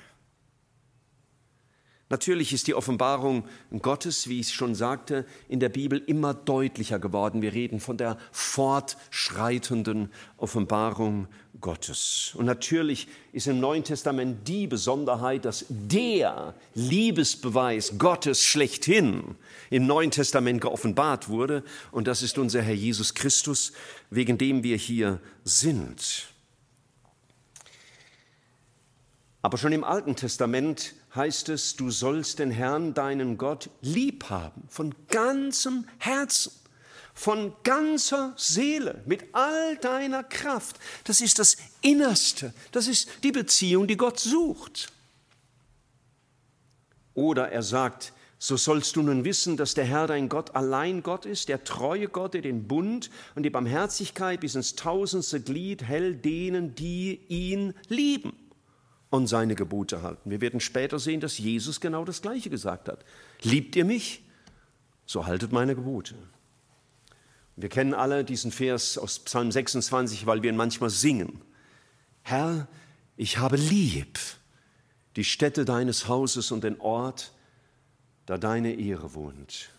Natürlich 2.10 2.52
ist 2.52 2.66
die 2.66 2.74
Offenbarung 2.74 3.44
Gottes, 3.70 4.28
wie 4.28 4.40
ich 4.40 4.52
schon 4.52 4.74
sagte, 4.74 5.24
in 5.48 5.60
der 5.60 5.68
Bibel 5.68 5.98
immer 5.98 6.34
deutlicher 6.34 6.98
geworden. 6.98 7.40
Wir 7.40 7.52
reden 7.52 7.78
von 7.78 7.96
der 7.96 8.18
fortschreitenden 8.32 10.12
Offenbarung 10.36 11.28
Gottes. 11.60 12.32
Und 12.34 12.46
natürlich 12.46 13.08
ist 13.32 13.46
im 13.46 13.60
Neuen 13.60 13.84
Testament 13.84 14.46
die 14.48 14.66
Besonderheit, 14.66 15.44
dass 15.44 15.66
der 15.68 16.54
Liebesbeweis 16.74 17.98
Gottes 17.98 18.44
schlechthin 18.44 19.36
im 19.70 19.86
Neuen 19.86 20.10
Testament 20.10 20.60
geoffenbart 20.60 21.28
wurde. 21.28 21.62
Und 21.92 22.06
das 22.06 22.22
ist 22.22 22.38
unser 22.38 22.62
Herr 22.62 22.74
Jesus 22.74 23.14
Christus, 23.14 23.72
wegen 24.10 24.38
dem 24.38 24.62
wir 24.62 24.76
hier 24.76 25.20
sind. 25.44 26.28
Aber 29.42 29.56
schon 29.56 29.72
im 29.72 29.84
Alten 29.84 30.16
Testament 30.16 30.94
heißt 31.14 31.48
es, 31.48 31.74
du 31.76 31.90
sollst 31.90 32.38
den 32.38 32.50
Herrn, 32.50 32.94
deinen 32.94 33.38
Gott, 33.38 33.70
lieb 33.80 34.28
haben, 34.28 34.64
von 34.68 34.94
ganzem 35.08 35.86
Herzen, 35.98 36.52
von 37.14 37.52
ganzer 37.64 38.32
Seele, 38.36 39.02
mit 39.06 39.24
all 39.32 39.76
deiner 39.76 40.22
Kraft. 40.22 40.78
Das 41.04 41.20
ist 41.20 41.38
das 41.38 41.56
Innerste, 41.82 42.52
das 42.72 42.88
ist 42.88 43.08
die 43.22 43.32
Beziehung, 43.32 43.86
die 43.86 43.96
Gott 43.96 44.18
sucht. 44.18 44.92
Oder 47.14 47.50
er 47.50 47.62
sagt, 47.62 48.12
so 48.42 48.56
sollst 48.56 48.96
du 48.96 49.02
nun 49.02 49.24
wissen, 49.24 49.58
dass 49.58 49.74
der 49.74 49.84
Herr 49.84 50.06
dein 50.06 50.30
Gott 50.30 50.54
allein 50.56 51.02
Gott 51.02 51.26
ist, 51.26 51.50
der 51.50 51.62
treue 51.62 52.08
Gott, 52.08 52.32
der 52.32 52.40
den 52.40 52.66
Bund 52.66 53.10
und 53.34 53.42
die 53.42 53.50
Barmherzigkeit 53.50 54.40
bis 54.40 54.54
ins 54.54 54.76
tausendste 54.76 55.42
Glied 55.42 55.82
hält 55.82 56.24
denen, 56.24 56.74
die 56.74 57.20
ihn 57.28 57.74
lieben 57.88 58.32
und 59.10 59.26
seine 59.26 59.56
Gebote 59.56 60.00
halten. 60.00 60.30
Wir 60.30 60.40
werden 60.40 60.60
später 60.60 60.98
sehen, 60.98 61.20
dass 61.20 61.36
Jesus 61.36 61.80
genau 61.80 62.06
das 62.06 62.22
Gleiche 62.22 62.48
gesagt 62.48 62.88
hat. 62.88 63.04
Liebt 63.42 63.76
ihr 63.76 63.84
mich, 63.84 64.22
so 65.04 65.26
haltet 65.26 65.52
meine 65.52 65.74
Gebote. 65.74 66.14
Wir 67.60 67.68
kennen 67.68 67.92
alle 67.92 68.24
diesen 68.24 68.52
Vers 68.52 68.96
aus 68.96 69.18
Psalm 69.18 69.52
26, 69.52 70.24
weil 70.24 70.42
wir 70.42 70.50
ihn 70.50 70.56
manchmal 70.56 70.88
singen. 70.88 71.42
Herr, 72.22 72.68
ich 73.16 73.36
habe 73.36 73.56
lieb 73.56 74.18
die 75.16 75.24
Stätte 75.24 75.66
deines 75.66 76.08
Hauses 76.08 76.52
und 76.52 76.64
den 76.64 76.80
Ort, 76.80 77.32
da 78.24 78.38
deine 78.38 78.74
Ehre 78.74 79.12
wohnt. 79.14 79.70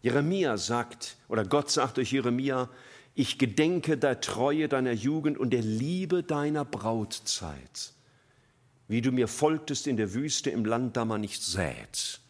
Jeremia 0.00 0.56
sagt, 0.56 1.18
oder 1.28 1.44
Gott 1.44 1.70
sagt 1.70 1.98
durch 1.98 2.12
Jeremia, 2.12 2.70
ich 3.14 3.36
gedenke 3.36 3.98
der 3.98 4.22
Treue 4.22 4.68
deiner 4.68 4.92
Jugend 4.92 5.36
und 5.36 5.50
der 5.50 5.60
Liebe 5.60 6.22
deiner 6.22 6.64
Brautzeit, 6.64 7.92
wie 8.88 9.02
du 9.02 9.12
mir 9.12 9.28
folgtest 9.28 9.86
in 9.86 9.98
der 9.98 10.14
Wüste 10.14 10.48
im 10.48 10.64
Land, 10.64 10.96
da 10.96 11.04
man 11.04 11.20
nicht 11.20 11.42
sät. 11.42 12.20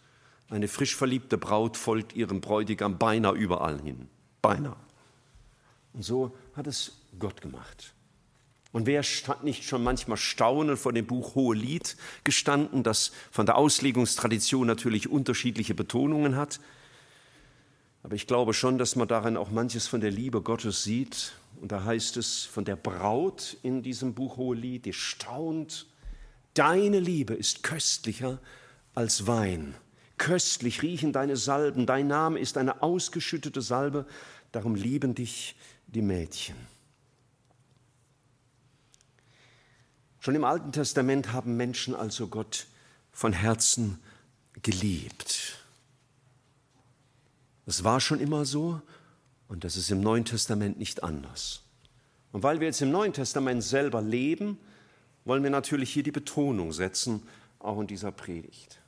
Eine 0.50 0.66
frisch 0.66 0.96
verliebte 0.96 1.38
Braut 1.38 1.76
folgt 1.76 2.14
ihrem 2.14 2.40
Bräutigam 2.40 2.98
beinahe 2.98 3.34
überall 3.34 3.80
hin. 3.80 4.08
Beinahe. 4.42 4.76
Und 5.92 6.04
so 6.04 6.36
hat 6.54 6.66
es 6.66 6.92
Gott 7.18 7.40
gemacht. 7.40 7.94
Und 8.72 8.86
wer 8.86 9.02
hat 9.02 9.44
nicht 9.44 9.64
schon 9.64 9.82
manchmal 9.82 10.16
staunend 10.16 10.78
vor 10.78 10.92
dem 10.92 11.06
Buch 11.06 11.34
Hohelied 11.34 11.96
gestanden, 12.24 12.82
das 12.82 13.12
von 13.30 13.46
der 13.46 13.56
Auslegungstradition 13.56 14.66
natürlich 14.66 15.08
unterschiedliche 15.08 15.74
Betonungen 15.74 16.36
hat? 16.36 16.60
Aber 18.02 18.14
ich 18.14 18.26
glaube 18.26 18.54
schon, 18.54 18.78
dass 18.78 18.96
man 18.96 19.08
darin 19.08 19.36
auch 19.36 19.50
manches 19.50 19.86
von 19.86 20.00
der 20.00 20.10
Liebe 20.10 20.40
Gottes 20.40 20.82
sieht. 20.82 21.32
Und 21.60 21.70
da 21.70 21.84
heißt 21.84 22.16
es 22.16 22.44
von 22.44 22.64
der 22.64 22.76
Braut 22.76 23.56
in 23.62 23.82
diesem 23.82 24.14
Buch 24.14 24.36
Hohelied, 24.36 24.84
die 24.86 24.92
staunt, 24.92 25.86
deine 26.54 26.98
Liebe 26.98 27.34
ist 27.34 27.62
köstlicher 27.62 28.40
als 28.94 29.26
Wein. 29.26 29.74
Köstlich 30.20 30.82
riechen 30.82 31.14
deine 31.14 31.38
Salben, 31.38 31.86
dein 31.86 32.06
Name 32.06 32.38
ist 32.38 32.58
eine 32.58 32.82
ausgeschüttete 32.82 33.62
Salbe, 33.62 34.04
darum 34.52 34.74
lieben 34.74 35.14
dich 35.14 35.56
die 35.86 36.02
Mädchen. 36.02 36.56
Schon 40.18 40.34
im 40.34 40.44
Alten 40.44 40.72
Testament 40.72 41.32
haben 41.32 41.56
Menschen 41.56 41.94
also 41.94 42.28
Gott 42.28 42.66
von 43.10 43.32
Herzen 43.32 43.98
geliebt. 44.60 45.58
Das 47.64 47.82
war 47.82 47.98
schon 47.98 48.20
immer 48.20 48.44
so 48.44 48.82
und 49.48 49.64
das 49.64 49.74
ist 49.74 49.90
im 49.90 50.02
Neuen 50.02 50.26
Testament 50.26 50.78
nicht 50.78 51.02
anders. 51.02 51.62
Und 52.30 52.42
weil 52.42 52.60
wir 52.60 52.66
jetzt 52.66 52.82
im 52.82 52.90
Neuen 52.90 53.14
Testament 53.14 53.64
selber 53.64 54.02
leben, 54.02 54.58
wollen 55.24 55.42
wir 55.42 55.50
natürlich 55.50 55.90
hier 55.90 56.02
die 56.02 56.12
Betonung 56.12 56.74
setzen, 56.74 57.22
auch 57.58 57.80
in 57.80 57.86
dieser 57.86 58.12
Predigt. 58.12 58.80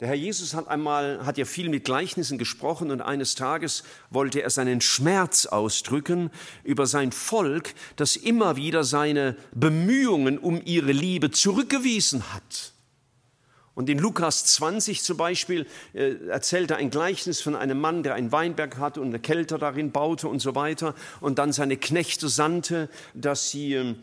Der 0.00 0.08
Herr 0.08 0.16
Jesus 0.16 0.54
hat 0.54 0.66
einmal, 0.66 1.24
hat 1.24 1.38
ja 1.38 1.44
viel 1.44 1.68
mit 1.68 1.84
Gleichnissen 1.84 2.36
gesprochen 2.36 2.90
und 2.90 3.00
eines 3.00 3.36
Tages 3.36 3.84
wollte 4.10 4.42
er 4.42 4.50
seinen 4.50 4.80
Schmerz 4.80 5.46
ausdrücken 5.46 6.30
über 6.64 6.86
sein 6.86 7.12
Volk, 7.12 7.74
das 7.94 8.16
immer 8.16 8.56
wieder 8.56 8.82
seine 8.82 9.36
Bemühungen 9.52 10.38
um 10.38 10.60
ihre 10.64 10.90
Liebe 10.90 11.30
zurückgewiesen 11.30 12.34
hat. 12.34 12.72
Und 13.76 13.88
in 13.88 13.98
Lukas 13.98 14.44
20 14.46 15.02
zum 15.02 15.16
Beispiel 15.16 15.66
äh, 15.94 16.14
erzählt 16.28 16.72
er 16.72 16.76
ein 16.78 16.90
Gleichnis 16.90 17.40
von 17.40 17.54
einem 17.54 17.80
Mann, 17.80 18.02
der 18.02 18.14
einen 18.14 18.32
Weinberg 18.32 18.78
hatte 18.78 19.00
und 19.00 19.08
eine 19.08 19.20
Kälte 19.20 19.58
darin 19.58 19.92
baute 19.92 20.28
und 20.28 20.40
so 20.40 20.56
weiter 20.56 20.94
und 21.20 21.38
dann 21.38 21.52
seine 21.52 21.76
Knechte 21.76 22.28
sandte, 22.28 22.88
dass 23.14 23.50
sie 23.50 23.74
äh, 23.74 23.94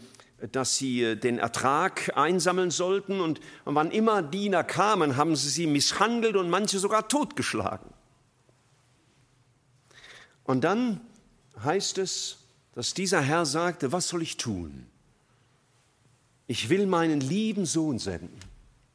dass 0.52 0.78
sie 0.78 1.04
äh, 1.04 1.16
den 1.16 1.38
Ertrag 1.38 2.16
einsammeln 2.16 2.72
sollten 2.72 3.22
und 3.22 3.40
wann 3.66 3.92
immer 3.92 4.22
Diener 4.22 4.64
kamen, 4.64 5.18
haben 5.18 5.36
sie 5.36 5.50
sie 5.50 5.68
misshandelt 5.68 6.36
und 6.36 6.50
manche 6.50 6.80
sogar 6.80 7.08
totgeschlagen. 7.08 7.90
Und 10.44 10.64
dann 10.64 11.02
heißt 11.64 11.98
es, 12.00 12.40
dass 12.74 12.94
dieser 12.94 13.22
Herr 13.22 13.46
sagte, 13.46 13.92
was 13.92 14.08
soll 14.08 14.22
ich 14.22 14.38
tun? 14.38 14.88
Ich 16.48 16.70
will 16.70 16.88
meinen 16.88 17.22
lieben 17.22 17.66
Sohn 17.66 18.00
senden. 18.00 18.40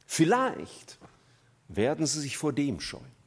Vielleicht 0.05 0.97
werden 1.67 2.05
sie 2.05 2.21
sich 2.21 2.37
vor 2.37 2.53
dem 2.53 2.79
scheuen. 2.79 3.17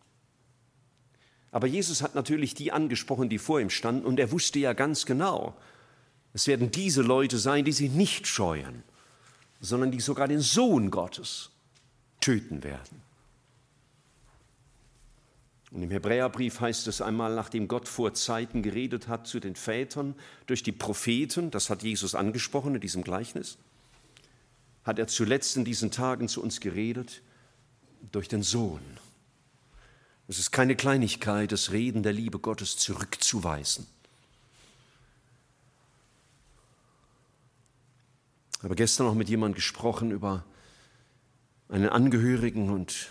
Aber 1.52 1.66
Jesus 1.66 2.02
hat 2.02 2.14
natürlich 2.14 2.54
die 2.54 2.70
angesprochen, 2.70 3.28
die 3.28 3.38
vor 3.38 3.60
ihm 3.60 3.70
standen, 3.70 4.06
und 4.06 4.20
er 4.20 4.30
wusste 4.30 4.60
ja 4.60 4.72
ganz 4.72 5.04
genau, 5.04 5.56
es 6.32 6.46
werden 6.46 6.70
diese 6.70 7.02
Leute 7.02 7.38
sein, 7.38 7.64
die 7.64 7.72
sich 7.72 7.90
nicht 7.90 8.26
scheuen, 8.26 8.82
sondern 9.60 9.90
die 9.90 10.00
sogar 10.00 10.28
den 10.28 10.40
Sohn 10.40 10.90
Gottes 10.90 11.50
töten 12.20 12.62
werden. 12.62 13.02
Und 15.72 15.82
im 15.82 15.90
Hebräerbrief 15.90 16.60
heißt 16.60 16.88
es 16.88 17.00
einmal, 17.00 17.34
nachdem 17.34 17.68
Gott 17.68 17.87
vor 17.87 18.12
Zeiten 18.14 18.62
geredet 18.62 19.06
hat 19.06 19.26
zu 19.26 19.38
den 19.38 19.54
Vätern 19.54 20.16
durch 20.46 20.62
die 20.62 20.72
Propheten, 20.72 21.50
das 21.50 21.70
hat 21.70 21.82
Jesus 21.82 22.14
angesprochen 22.14 22.75
in 22.75 22.80
diesem 22.80 23.04
Gleichnis, 23.04 23.56
hat 24.84 24.99
er 24.99 25.06
zuletzt 25.06 25.56
in 25.56 25.64
diesen 25.64 25.90
Tagen 25.90 26.26
zu 26.26 26.42
uns 26.42 26.60
geredet 26.60 27.22
durch 28.10 28.26
den 28.26 28.42
Sohn. 28.42 28.80
Es 30.26 30.38
ist 30.38 30.50
keine 30.50 30.75
Kleinigkeit, 30.75 31.52
das 31.52 31.70
Reden 31.70 32.02
der 32.02 32.12
Liebe 32.12 32.38
Gottes 32.38 32.76
zurückzuweisen. 32.76 33.87
Ich 38.60 38.64
habe 38.64 38.74
gestern 38.74 39.06
noch 39.06 39.14
mit 39.14 39.30
jemandem 39.30 39.54
gesprochen 39.54 40.10
über 40.10 40.44
einen 41.70 41.88
Angehörigen 41.88 42.68
und, 42.68 43.08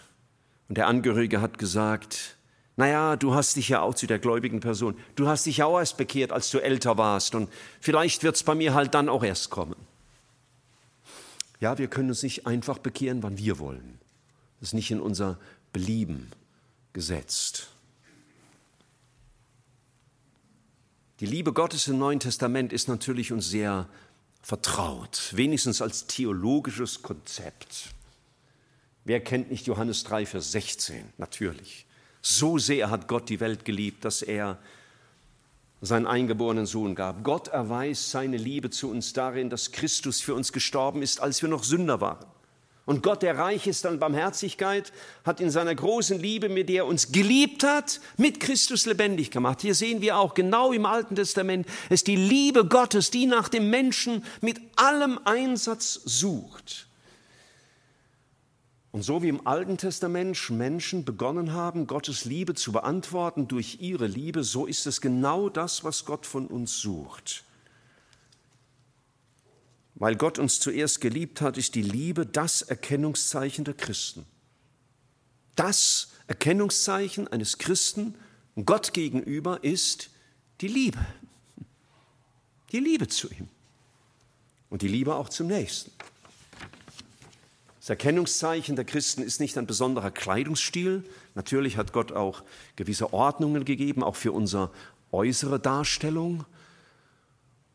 und 0.68 0.78
der 0.78 0.86
Angehörige 0.86 1.42
hat 1.42 1.58
gesagt, 1.58 2.38
naja, 2.76 3.16
du 3.16 3.34
hast 3.34 3.56
dich 3.56 3.70
ja 3.70 3.82
auch 3.82 3.96
zu 3.96 4.06
der 4.06 4.20
gläubigen 4.20 4.60
Person, 4.60 4.96
du 5.16 5.28
hast 5.28 5.48
dich 5.48 5.58
ja 5.58 5.66
auch 5.66 5.80
erst 5.80 5.98
bekehrt, 5.98 6.32
als 6.32 6.52
du 6.52 6.60
älter 6.60 7.00
warst 7.00 7.34
und 7.34 7.50
vielleicht 7.82 8.22
wird 8.22 8.36
es 8.36 8.44
bei 8.44 8.54
mir 8.54 8.76
halt 8.76 8.94
dann 8.94 9.10
auch 9.10 9.24
erst 9.24 9.50
kommen. 9.50 9.76
Ja, 11.60 11.80
wir 11.80 11.88
können 11.88 12.10
uns 12.10 12.22
nicht 12.22 12.46
einfach 12.46 12.78
bekehren, 12.78 13.24
wann 13.24 13.40
wir 13.40 13.58
wollen. 13.58 13.98
Das 14.60 14.70
ist 14.70 14.74
nicht 14.74 14.92
in 14.92 15.02
unser 15.02 15.40
Belieben 15.74 16.30
gesetzt. 16.94 17.70
Die 21.22 21.26
Liebe 21.26 21.54
Gottes 21.54 21.88
im 21.88 21.98
Neuen 21.98 22.20
Testament 22.20 22.72
ist 22.72 22.88
natürlich 22.88 23.32
uns 23.32 23.50
sehr 23.50 23.90
vertraut, 24.42 25.32
wenigstens 25.34 25.82
als 25.82 26.08
theologisches 26.08 27.02
Konzept. 27.02 27.94
Wer 29.06 29.22
kennt 29.22 29.52
nicht 29.52 29.68
Johannes 29.68 30.04
3, 30.04 30.26
Vers 30.26 30.52
16? 30.52 31.14
Natürlich. 31.18 31.86
So 32.22 32.58
sehr 32.58 32.90
hat 32.90 33.08
Gott 33.08 33.30
die 33.30 33.40
Welt 33.40 33.66
geliebt, 33.66 34.06
dass 34.06 34.22
er 34.22 34.58
seinen 35.82 36.08
eingeborenen 36.08 36.66
Sohn 36.66 36.96
gab. 36.96 37.24
Gott 37.24 37.48
erweist 37.48 38.12
seine 38.12 38.38
Liebe 38.38 38.70
zu 38.70 38.90
uns 38.90 39.14
darin, 39.14 39.50
dass 39.50 39.72
Christus 39.72 40.20
für 40.20 40.36
uns 40.36 40.52
gestorben 40.52 41.02
ist, 41.02 41.22
als 41.22 41.42
wir 41.42 41.50
noch 41.50 41.64
Sünder 41.64 42.02
waren. 42.02 42.26
Und 42.90 43.04
Gott, 43.04 43.22
der 43.22 43.38
reich 43.38 43.68
ist 43.68 43.86
an 43.86 44.00
Barmherzigkeit, 44.00 44.92
hat 45.24 45.40
in 45.42 45.52
seiner 45.52 45.76
großen 45.76 46.18
Liebe, 46.20 46.50
mit 46.50 46.70
der 46.70 46.78
er 46.78 46.86
uns 46.88 47.12
geliebt 47.12 47.64
hat, 47.64 48.02
mit 48.18 48.40
Christus 48.40 48.88
lebendig 48.88 49.30
gemacht. 49.30 49.62
Hier 49.62 49.76
sehen 49.76 50.02
wir 50.02 50.18
auch 50.18 50.34
genau 50.34 50.72
im 50.72 50.88
Alten 50.88 51.16
Testament, 51.16 51.68
es 51.92 52.04
die 52.04 52.16
Liebe 52.16 52.66
Gottes, 52.66 53.12
die 53.12 53.28
nach 53.28 53.48
dem 53.48 53.70
Menschen 53.70 54.24
mit 54.42 54.60
allem 54.76 55.20
Einsatz 55.24 56.02
sucht. 56.04 56.88
Und 58.92 59.04
so 59.04 59.22
wie 59.22 59.30
im 59.30 59.46
Alten 59.46 59.78
Testament 59.78 60.50
Menschen 60.50 61.06
begonnen 61.06 61.54
haben, 61.54 61.86
Gottes 61.86 62.26
Liebe 62.26 62.56
zu 62.56 62.72
beantworten 62.72 63.48
durch 63.48 63.78
ihre 63.82 64.08
Liebe, 64.08 64.44
so 64.44 64.66
ist 64.66 64.88
es 64.88 65.00
genau 65.00 65.50
das, 65.50 65.84
was 65.84 66.06
Gott 66.06 66.26
von 66.26 66.48
uns 66.48 66.80
sucht. 66.80 67.44
Weil 70.00 70.16
Gott 70.16 70.40
uns 70.40 70.60
zuerst 70.62 71.02
geliebt 71.02 71.42
hat, 71.42 71.58
ist 71.58 71.76
die 71.76 71.82
Liebe 71.82 72.26
das 72.26 72.62
Erkennungszeichen 72.62 73.66
der 73.66 73.74
Christen. 73.74 74.26
Das 75.56 76.14
Erkennungszeichen 76.28 77.28
eines 77.28 77.58
Christen 77.58 78.16
Gott 78.66 78.94
gegenüber 78.94 79.64
ist 79.64 80.10
die 80.62 80.68
Liebe. 80.68 81.06
Die 82.72 82.80
Liebe 82.80 83.08
zu 83.08 83.30
ihm. 83.30 83.48
Und 84.70 84.82
die 84.82 84.88
Liebe 84.88 85.16
auch 85.16 85.30
zum 85.30 85.48
Nächsten. 85.48 85.92
Das 87.80 87.90
Erkennungszeichen 87.90 88.76
der 88.76 88.86
Christen 88.86 89.22
ist 89.22 89.40
nicht 89.40 89.58
ein 89.58 89.66
besonderer 89.66 90.12
Kleidungsstil. 90.12 91.04
Natürlich 91.36 91.76
hat 91.76 91.92
Gott 91.92 92.12
auch 92.12 92.44
gewisse 92.76 93.14
Ordnungen 93.14 93.66
gegeben, 93.66 94.04
auch 94.04 94.16
für 94.16 94.32
unsere 94.32 94.72
äußere 95.12 95.60
Darstellung 95.60 96.46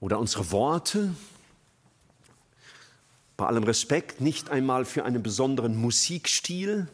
oder 0.01 0.19
unsere 0.19 0.53
Worte, 0.53 1.15
bei 3.37 3.47
allem 3.47 3.65
Respekt 3.65 4.21
nicht 4.21 4.51
einmal 4.51 4.85
für 4.85 5.05
einen 5.05 5.23
besonderen 5.23 5.77
Musikstil, 5.77 6.89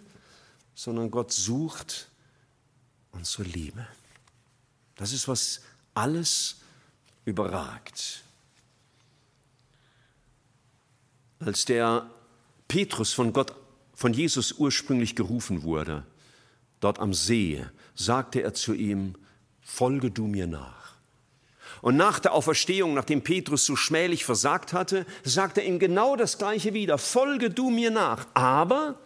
sondern 0.74 1.10
Gott 1.10 1.32
sucht 1.32 2.08
unsere 3.12 3.42
Liebe. 3.42 3.86
Das 4.96 5.12
ist, 5.12 5.28
was 5.28 5.60
alles 5.94 6.56
überragt. 7.24 8.22
Als 11.38 11.64
der 11.64 12.10
Petrus 12.68 13.12
von 13.12 13.32
Gott, 13.32 13.54
von 13.94 14.12
Jesus 14.12 14.52
ursprünglich 14.52 15.16
gerufen 15.16 15.62
wurde, 15.62 16.06
dort 16.80 16.98
am 16.98 17.12
See, 17.12 17.64
sagte 17.94 18.42
er 18.42 18.54
zu 18.54 18.72
ihm, 18.74 19.14
folge 19.60 20.10
du 20.10 20.26
mir 20.26 20.46
nach. 20.46 20.94
Und 21.82 21.96
nach 21.96 22.18
der 22.18 22.32
Auferstehung, 22.32 22.94
nachdem 22.94 23.22
Petrus 23.22 23.64
so 23.64 23.76
schmählich 23.76 24.24
versagt 24.24 24.72
hatte, 24.72 25.06
sagt 25.24 25.58
er 25.58 25.64
ihm 25.64 25.78
genau 25.78 26.16
das 26.16 26.38
Gleiche 26.38 26.74
wieder, 26.74 26.98
folge 26.98 27.50
du 27.50 27.70
mir 27.70 27.90
nach. 27.90 28.26
Aber 28.34 28.98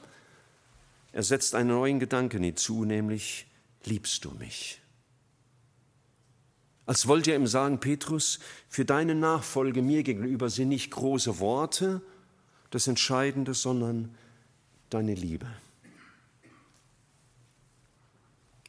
er 1.12 1.22
setzt 1.22 1.54
einen 1.54 1.70
neuen 1.70 2.00
Gedanken 2.00 2.42
hinzu, 2.42 2.84
nämlich, 2.84 3.46
liebst 3.84 4.24
du 4.24 4.30
mich? 4.32 4.80
Als 6.86 7.06
wollte 7.06 7.30
er 7.30 7.36
ihm 7.36 7.46
sagen, 7.46 7.80
Petrus, 7.80 8.40
für 8.68 8.84
deine 8.84 9.14
Nachfolge 9.14 9.80
mir 9.80 10.02
gegenüber 10.02 10.50
sind 10.50 10.68
nicht 10.68 10.90
große 10.90 11.38
Worte 11.38 12.02
das 12.70 12.88
Entscheidende, 12.88 13.54
sondern 13.54 14.14
deine 14.90 15.14
Liebe. 15.14 15.46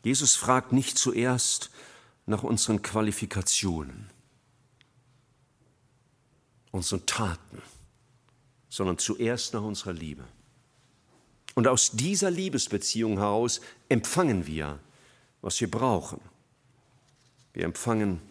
Jesus 0.04 0.36
fragt 0.36 0.72
nicht 0.72 1.00
zuerst 1.00 1.72
nach 2.26 2.44
unseren 2.44 2.82
Qualifikationen, 2.82 4.10
unseren 6.72 7.06
Taten, 7.06 7.62
sondern 8.70 8.98
zuerst 8.98 9.54
nach 9.54 9.62
unserer 9.62 9.94
Liebe. 9.94 10.24
Und 11.54 11.68
aus 11.68 11.92
dieser 11.92 12.32
Liebesbeziehung 12.32 13.18
heraus 13.18 13.62
empfangen 13.88 14.46
wir, 14.46 14.80
was 15.42 15.60
wir 15.62 15.72
brauchen. 15.72 16.20
Wir 17.54 17.64
empfangen 17.64 18.22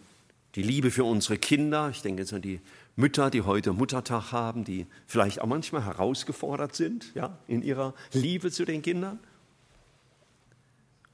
die 0.53 0.61
Liebe 0.61 0.91
für 0.91 1.03
unsere 1.03 1.37
Kinder. 1.37 1.89
Ich 1.89 2.01
denke 2.01 2.21
jetzt 2.21 2.33
an 2.33 2.41
die 2.41 2.61
Mütter, 2.95 3.29
die 3.29 3.41
heute 3.41 3.73
Muttertag 3.73 4.31
haben, 4.31 4.63
die 4.63 4.85
vielleicht 5.07 5.41
auch 5.41 5.47
manchmal 5.47 5.83
herausgefordert 5.83 6.75
sind 6.75 7.13
ja, 7.15 7.37
in 7.47 7.63
ihrer 7.63 7.93
Liebe 8.13 8.51
zu 8.51 8.63
den 8.63 8.81
Kindern. 8.81 9.19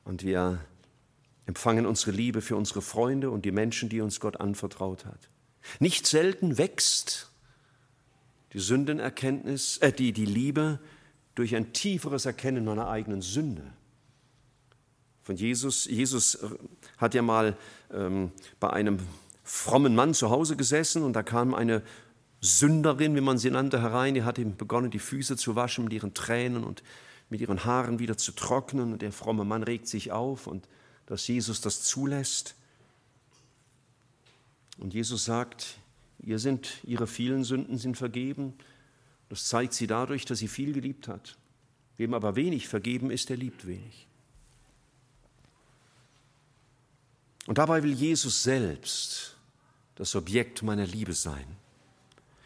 Und 0.03 0.23
wir 0.23 0.59
empfangen 1.45 1.85
unsere 1.85 2.11
Liebe 2.11 2.41
für 2.41 2.55
unsere 2.55 2.81
Freunde 2.81 3.31
und 3.31 3.45
die 3.45 3.51
Menschen, 3.51 3.89
die 3.89 4.01
uns 4.01 4.19
Gott 4.19 4.39
anvertraut 4.39 5.05
hat. 5.05 5.29
Nicht 5.79 6.07
selten 6.07 6.57
wächst 6.57 7.31
die 8.53 8.59
Sündenerkenntnis, 8.59 9.77
äh, 9.77 9.91
die, 9.91 10.11
die 10.11 10.25
Liebe 10.25 10.79
durch 11.35 11.55
ein 11.55 11.73
tieferes 11.73 12.25
Erkennen 12.25 12.65
meiner 12.65 12.89
eigenen 12.89 13.21
Sünde. 13.21 13.63
Von 15.23 15.35
Jesus, 15.35 15.85
Jesus 15.85 16.39
hat 16.97 17.13
ja 17.13 17.21
mal 17.21 17.55
ähm, 17.91 18.31
bei 18.59 18.71
einem 18.71 18.99
frommen 19.43 19.95
Mann 19.95 20.13
zu 20.13 20.29
Hause 20.29 20.55
gesessen 20.55 21.03
und 21.03 21.13
da 21.13 21.23
kam 21.23 21.53
eine 21.53 21.83
Sünderin, 22.41 23.15
wie 23.15 23.21
man 23.21 23.37
sie 23.37 23.51
nannte, 23.51 23.81
herein, 23.81 24.15
die 24.15 24.23
hat 24.23 24.39
ihm 24.39 24.57
begonnen, 24.57 24.89
die 24.89 24.99
Füße 24.99 25.37
zu 25.37 25.55
waschen 25.55 25.83
mit 25.83 25.93
ihren 25.93 26.15
Tränen 26.15 26.63
und 26.63 26.81
mit 27.29 27.39
ihren 27.39 27.65
Haaren 27.65 27.99
wieder 27.99 28.17
zu 28.17 28.31
trocknen. 28.31 28.93
Und 28.93 29.03
der 29.03 29.11
fromme 29.11 29.45
Mann 29.45 29.61
regt 29.61 29.87
sich 29.87 30.11
auf 30.11 30.47
und 30.47 30.67
dass 31.05 31.27
Jesus 31.27 31.61
das 31.61 31.83
zulässt. 31.83 32.55
Und 34.77 34.93
Jesus 34.93 35.25
sagt, 35.25 35.77
ihr 36.19 36.39
sind, 36.39 36.77
ihre 36.83 37.07
vielen 37.07 37.43
Sünden 37.43 37.77
sind 37.77 37.97
vergeben. 37.97 38.53
Das 39.29 39.47
zeigt 39.47 39.73
sie 39.73 39.87
dadurch, 39.87 40.25
dass 40.25 40.39
sie 40.39 40.47
viel 40.47 40.73
geliebt 40.73 41.07
hat. 41.07 41.37
Wem 41.97 42.13
aber 42.13 42.35
wenig 42.35 42.67
vergeben 42.67 43.11
ist, 43.11 43.29
der 43.29 43.37
liebt 43.37 43.67
wenig. 43.67 44.07
Und 47.47 47.57
dabei 47.57 47.83
will 47.83 47.93
Jesus 47.93 48.43
selbst 48.43 49.35
das 49.95 50.15
Objekt 50.15 50.63
meiner 50.63 50.85
Liebe 50.85 51.13
sein. 51.13 51.45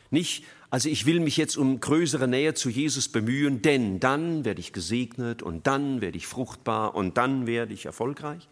Nicht, 0.10 0.46
also 0.76 0.90
ich 0.90 1.06
will 1.06 1.22
mich 1.22 1.38
jetzt 1.38 1.56
um 1.56 1.80
größere 1.80 2.28
Nähe 2.28 2.54
zu 2.54 2.70
Jesus 2.70 3.08
bemühen, 3.08 3.62
denn 3.62 4.02
dann 4.02 4.44
werde 4.44 4.60
ich 4.60 4.74
gesegnet 4.74 5.42
und 5.42 5.68
dann 5.68 6.02
werde 6.02 6.18
ich 6.18 6.28
fruchtbar 6.28 6.96
und 6.96 7.16
dann 7.16 7.48
werde 7.48 7.74
ich 7.74 7.86
erfolgreich. 7.86 8.50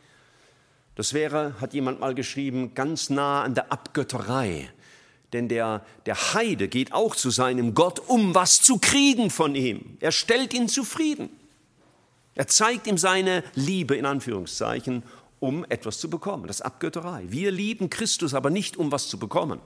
Das 0.96 1.14
wäre, 1.14 1.60
hat 1.60 1.74
jemand 1.74 2.00
mal 2.00 2.16
geschrieben, 2.16 2.76
ganz 2.76 3.10
nah 3.10 3.44
an 3.44 3.56
der 3.56 3.74
Abgötterei. 3.74 4.70
Denn 5.34 5.50
der, 5.50 5.86
der 6.06 6.34
Heide 6.34 6.70
geht 6.70 6.94
auch 6.94 7.14
zu 7.18 7.30
seinem 7.30 7.74
Gott, 7.74 8.00
um 8.08 8.34
was 8.34 8.62
zu 8.62 8.78
kriegen 8.78 9.30
von 9.30 9.54
ihm. 9.54 9.98
Er 10.00 10.14
stellt 10.14 10.54
ihn 10.54 10.70
zufrieden. 10.70 11.30
Er 12.36 12.48
zeigt 12.48 12.88
ihm 12.88 12.98
seine 12.98 13.44
Liebe 13.54 13.98
in 13.98 14.06
Anführungszeichen, 14.06 15.04
um 15.42 15.66
etwas 15.68 16.00
zu 16.00 16.10
bekommen. 16.10 16.48
Das 16.48 16.62
ist 16.62 16.66
Abgötterei. 16.66 17.26
Wir 17.28 17.52
lieben 17.52 17.90
Christus 17.90 18.34
aber 18.34 18.50
nicht, 18.50 18.78
um 18.78 18.94
was 18.94 19.10
zu 19.10 19.20
bekommen 19.20 19.60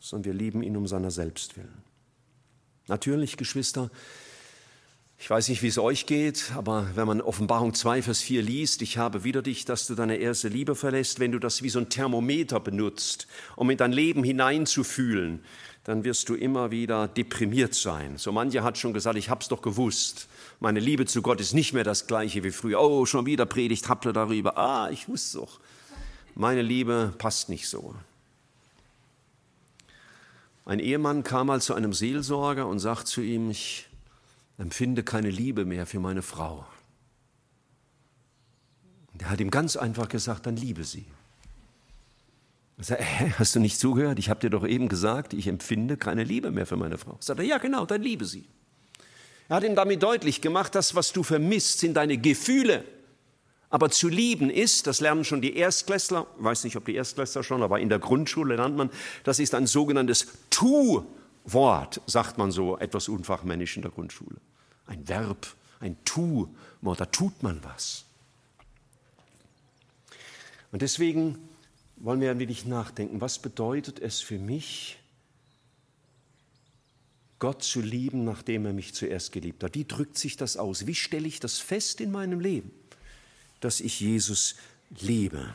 sondern 0.00 0.32
wir 0.32 0.34
lieben 0.34 0.62
ihn 0.62 0.76
um 0.76 0.86
seiner 0.86 1.10
selbst 1.10 1.56
willen. 1.56 1.82
Natürlich, 2.88 3.36
Geschwister, 3.36 3.90
ich 5.22 5.28
weiß 5.28 5.50
nicht, 5.50 5.62
wie 5.62 5.68
es 5.68 5.76
euch 5.76 6.06
geht, 6.06 6.50
aber 6.56 6.88
wenn 6.94 7.06
man 7.06 7.20
Offenbarung 7.20 7.74
2, 7.74 8.00
Vers 8.00 8.20
4 8.22 8.42
liest, 8.42 8.80
ich 8.80 8.96
habe 8.96 9.22
wieder 9.22 9.42
dich, 9.42 9.66
dass 9.66 9.86
du 9.86 9.94
deine 9.94 10.16
erste 10.16 10.48
Liebe 10.48 10.74
verlässt, 10.74 11.20
wenn 11.20 11.30
du 11.30 11.38
das 11.38 11.62
wie 11.62 11.68
so 11.68 11.78
ein 11.78 11.90
Thermometer 11.90 12.58
benutzt, 12.58 13.26
um 13.54 13.68
in 13.68 13.76
dein 13.76 13.92
Leben 13.92 14.24
hineinzufühlen, 14.24 15.44
dann 15.84 16.04
wirst 16.04 16.30
du 16.30 16.34
immer 16.34 16.70
wieder 16.70 17.06
deprimiert 17.06 17.74
sein. 17.74 18.16
So 18.16 18.32
mancher 18.32 18.64
hat 18.64 18.78
schon 18.78 18.94
gesagt, 18.94 19.18
ich 19.18 19.28
hab's 19.28 19.48
doch 19.48 19.60
gewusst. 19.60 20.26
Meine 20.58 20.80
Liebe 20.80 21.04
zu 21.04 21.20
Gott 21.20 21.40
ist 21.40 21.52
nicht 21.52 21.74
mehr 21.74 21.84
das 21.84 22.06
gleiche 22.06 22.42
wie 22.42 22.50
früher. 22.50 22.80
Oh, 22.80 23.04
schon 23.04 23.26
wieder 23.26 23.44
predigt 23.44 23.90
habt 23.90 24.06
ihr 24.06 24.14
darüber. 24.14 24.56
Ah, 24.56 24.90
ich 24.90 25.06
wusste 25.06 25.38
doch. 25.38 25.60
Meine 26.34 26.62
Liebe 26.62 27.12
passt 27.18 27.50
nicht 27.50 27.68
so. 27.68 27.94
Ein 30.70 30.78
Ehemann 30.78 31.24
kam 31.24 31.48
mal 31.48 31.60
zu 31.60 31.74
einem 31.74 31.92
Seelsorger 31.92 32.68
und 32.68 32.78
sagt 32.78 33.08
zu 33.08 33.22
ihm, 33.22 33.50
ich 33.50 33.88
empfinde 34.56 35.02
keine 35.02 35.28
Liebe 35.28 35.64
mehr 35.64 35.84
für 35.84 35.98
meine 35.98 36.22
Frau. 36.22 36.64
Und 39.12 39.20
er 39.20 39.30
hat 39.30 39.40
ihm 39.40 39.50
ganz 39.50 39.74
einfach 39.74 40.08
gesagt, 40.08 40.46
dann 40.46 40.54
liebe 40.54 40.84
sie. 40.84 41.06
Er 42.78 42.84
sagt, 42.84 43.02
hä, 43.02 43.32
hast 43.36 43.56
du 43.56 43.58
nicht 43.58 43.80
zugehört? 43.80 44.20
Ich 44.20 44.30
habe 44.30 44.38
dir 44.38 44.50
doch 44.50 44.64
eben 44.64 44.88
gesagt, 44.88 45.32
ich 45.32 45.48
empfinde 45.48 45.96
keine 45.96 46.22
Liebe 46.22 46.52
mehr 46.52 46.66
für 46.66 46.76
meine 46.76 46.98
Frau. 46.98 47.16
Sagt 47.18 47.40
er, 47.40 47.46
ja 47.46 47.58
genau, 47.58 47.84
dann 47.84 48.00
liebe 48.00 48.24
sie. 48.24 48.46
Er 49.48 49.56
hat 49.56 49.64
ihm 49.64 49.74
damit 49.74 50.00
deutlich 50.04 50.40
gemacht, 50.40 50.76
das, 50.76 50.94
was 50.94 51.12
du 51.12 51.24
vermisst, 51.24 51.80
sind 51.80 51.94
deine 51.94 52.16
Gefühle. 52.16 52.84
Aber 53.70 53.88
zu 53.88 54.08
lieben 54.08 54.50
ist, 54.50 54.88
das 54.88 55.00
lernen 55.00 55.24
schon 55.24 55.40
die 55.40 55.56
Erstklässler, 55.56 56.26
weiß 56.38 56.64
nicht, 56.64 56.76
ob 56.76 56.84
die 56.84 56.96
Erstklässler 56.96 57.44
schon, 57.44 57.62
aber 57.62 57.78
in 57.78 57.88
der 57.88 58.00
Grundschule 58.00 58.56
lernt 58.56 58.76
man, 58.76 58.90
das 59.22 59.38
ist 59.38 59.54
ein 59.54 59.68
sogenanntes 59.68 60.26
Tu-Wort, 60.50 62.00
sagt 62.06 62.36
man 62.36 62.50
so 62.50 62.76
etwas 62.78 63.08
unfachmännisch 63.08 63.76
in 63.76 63.82
der 63.82 63.92
Grundschule. 63.92 64.36
Ein 64.86 65.06
Verb, 65.06 65.46
ein 65.78 65.96
Tu-Wort, 66.04 67.00
da 67.00 67.06
tut 67.06 67.44
man 67.44 67.62
was. 67.62 68.04
Und 70.72 70.82
deswegen 70.82 71.38
wollen 71.96 72.20
wir 72.20 72.32
ein 72.32 72.40
wenig 72.40 72.66
nachdenken, 72.66 73.20
was 73.20 73.38
bedeutet 73.38 74.00
es 74.00 74.20
für 74.20 74.38
mich, 74.38 74.96
Gott 77.38 77.62
zu 77.62 77.80
lieben, 77.80 78.24
nachdem 78.24 78.66
er 78.66 78.72
mich 78.72 78.94
zuerst 78.94 79.32
geliebt 79.32 79.62
hat? 79.62 79.74
Wie 79.74 79.86
drückt 79.86 80.18
sich 80.18 80.36
das 80.36 80.56
aus? 80.56 80.86
Wie 80.86 80.94
stelle 80.94 81.26
ich 81.26 81.40
das 81.40 81.58
fest 81.58 82.00
in 82.00 82.10
meinem 82.10 82.40
Leben? 82.40 82.70
Dass 83.60 83.80
ich 83.80 84.00
Jesus 84.00 84.56
liebe. 85.00 85.54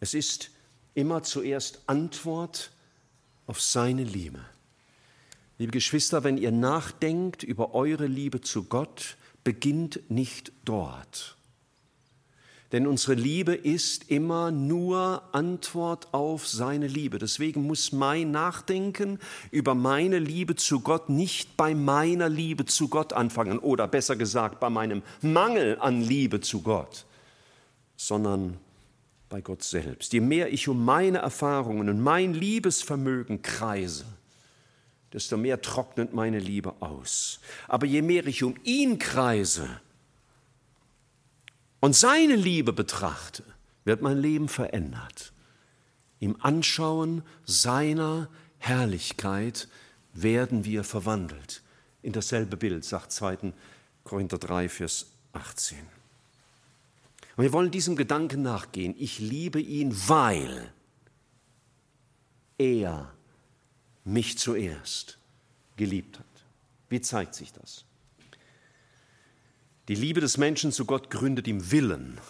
Es 0.00 0.14
ist 0.14 0.50
immer 0.94 1.22
zuerst 1.22 1.82
Antwort 1.86 2.70
auf 3.46 3.60
seine 3.60 4.04
Liebe. 4.04 4.44
Liebe 5.58 5.72
Geschwister, 5.72 6.24
wenn 6.24 6.38
ihr 6.38 6.52
nachdenkt 6.52 7.42
über 7.42 7.74
eure 7.74 8.06
Liebe 8.06 8.40
zu 8.40 8.64
Gott, 8.64 9.16
beginnt 9.44 10.10
nicht 10.10 10.52
dort. 10.64 11.36
Denn 12.72 12.86
unsere 12.86 13.14
Liebe 13.14 13.54
ist 13.54 14.10
immer 14.10 14.52
nur 14.52 15.22
Antwort 15.32 16.14
auf 16.14 16.46
seine 16.46 16.86
Liebe. 16.86 17.18
Deswegen 17.18 17.66
muss 17.66 17.90
mein 17.90 18.30
Nachdenken 18.30 19.18
über 19.50 19.74
meine 19.74 20.20
Liebe 20.20 20.54
zu 20.54 20.80
Gott 20.80 21.08
nicht 21.08 21.56
bei 21.56 21.74
meiner 21.74 22.28
Liebe 22.28 22.66
zu 22.66 22.88
Gott 22.88 23.12
anfangen 23.12 23.58
oder 23.58 23.88
besser 23.88 24.14
gesagt 24.14 24.60
bei 24.60 24.70
meinem 24.70 25.02
Mangel 25.20 25.78
an 25.80 26.00
Liebe 26.00 26.40
zu 26.40 26.62
Gott, 26.62 27.06
sondern 27.96 28.56
bei 29.28 29.40
Gott 29.40 29.64
selbst. 29.64 30.12
Je 30.12 30.20
mehr 30.20 30.52
ich 30.52 30.68
um 30.68 30.84
meine 30.84 31.18
Erfahrungen 31.18 31.88
und 31.88 32.00
mein 32.00 32.34
Liebesvermögen 32.34 33.42
kreise, 33.42 34.04
desto 35.12 35.36
mehr 35.36 35.60
trocknet 35.60 36.14
meine 36.14 36.38
Liebe 36.38 36.74
aus. 36.80 37.40
Aber 37.66 37.86
je 37.86 38.02
mehr 38.02 38.24
ich 38.28 38.44
um 38.44 38.54
ihn 38.62 39.00
kreise, 39.00 39.68
und 41.80 41.96
seine 41.96 42.36
Liebe 42.36 42.72
betrachte, 42.72 43.44
wird 43.84 44.02
mein 44.02 44.18
Leben 44.18 44.48
verändert. 44.48 45.32
Im 46.18 46.40
Anschauen 46.42 47.22
seiner 47.44 48.28
Herrlichkeit 48.58 49.68
werden 50.12 50.64
wir 50.64 50.84
verwandelt. 50.84 51.62
In 52.02 52.12
dasselbe 52.12 52.56
Bild, 52.56 52.84
sagt 52.84 53.12
2. 53.12 53.52
Korinther 54.04 54.38
3, 54.38 54.68
Vers 54.68 55.06
18. 55.32 55.78
Und 57.36 57.44
wir 57.44 57.52
wollen 57.52 57.70
diesem 57.70 57.96
Gedanken 57.96 58.42
nachgehen. 58.42 58.94
Ich 58.98 59.18
liebe 59.18 59.60
ihn, 59.60 59.96
weil 60.08 60.72
er 62.58 63.12
mich 64.04 64.36
zuerst 64.38 65.18
geliebt 65.76 66.18
hat. 66.18 66.26
Wie 66.90 67.00
zeigt 67.00 67.34
sich 67.34 67.52
das? 67.52 67.84
Die 69.90 69.96
Liebe 69.96 70.20
des 70.20 70.36
Menschen 70.36 70.70
zu 70.70 70.84
Gott 70.84 71.10
gründet 71.10 71.48
im 71.48 71.72
Willen 71.72 72.20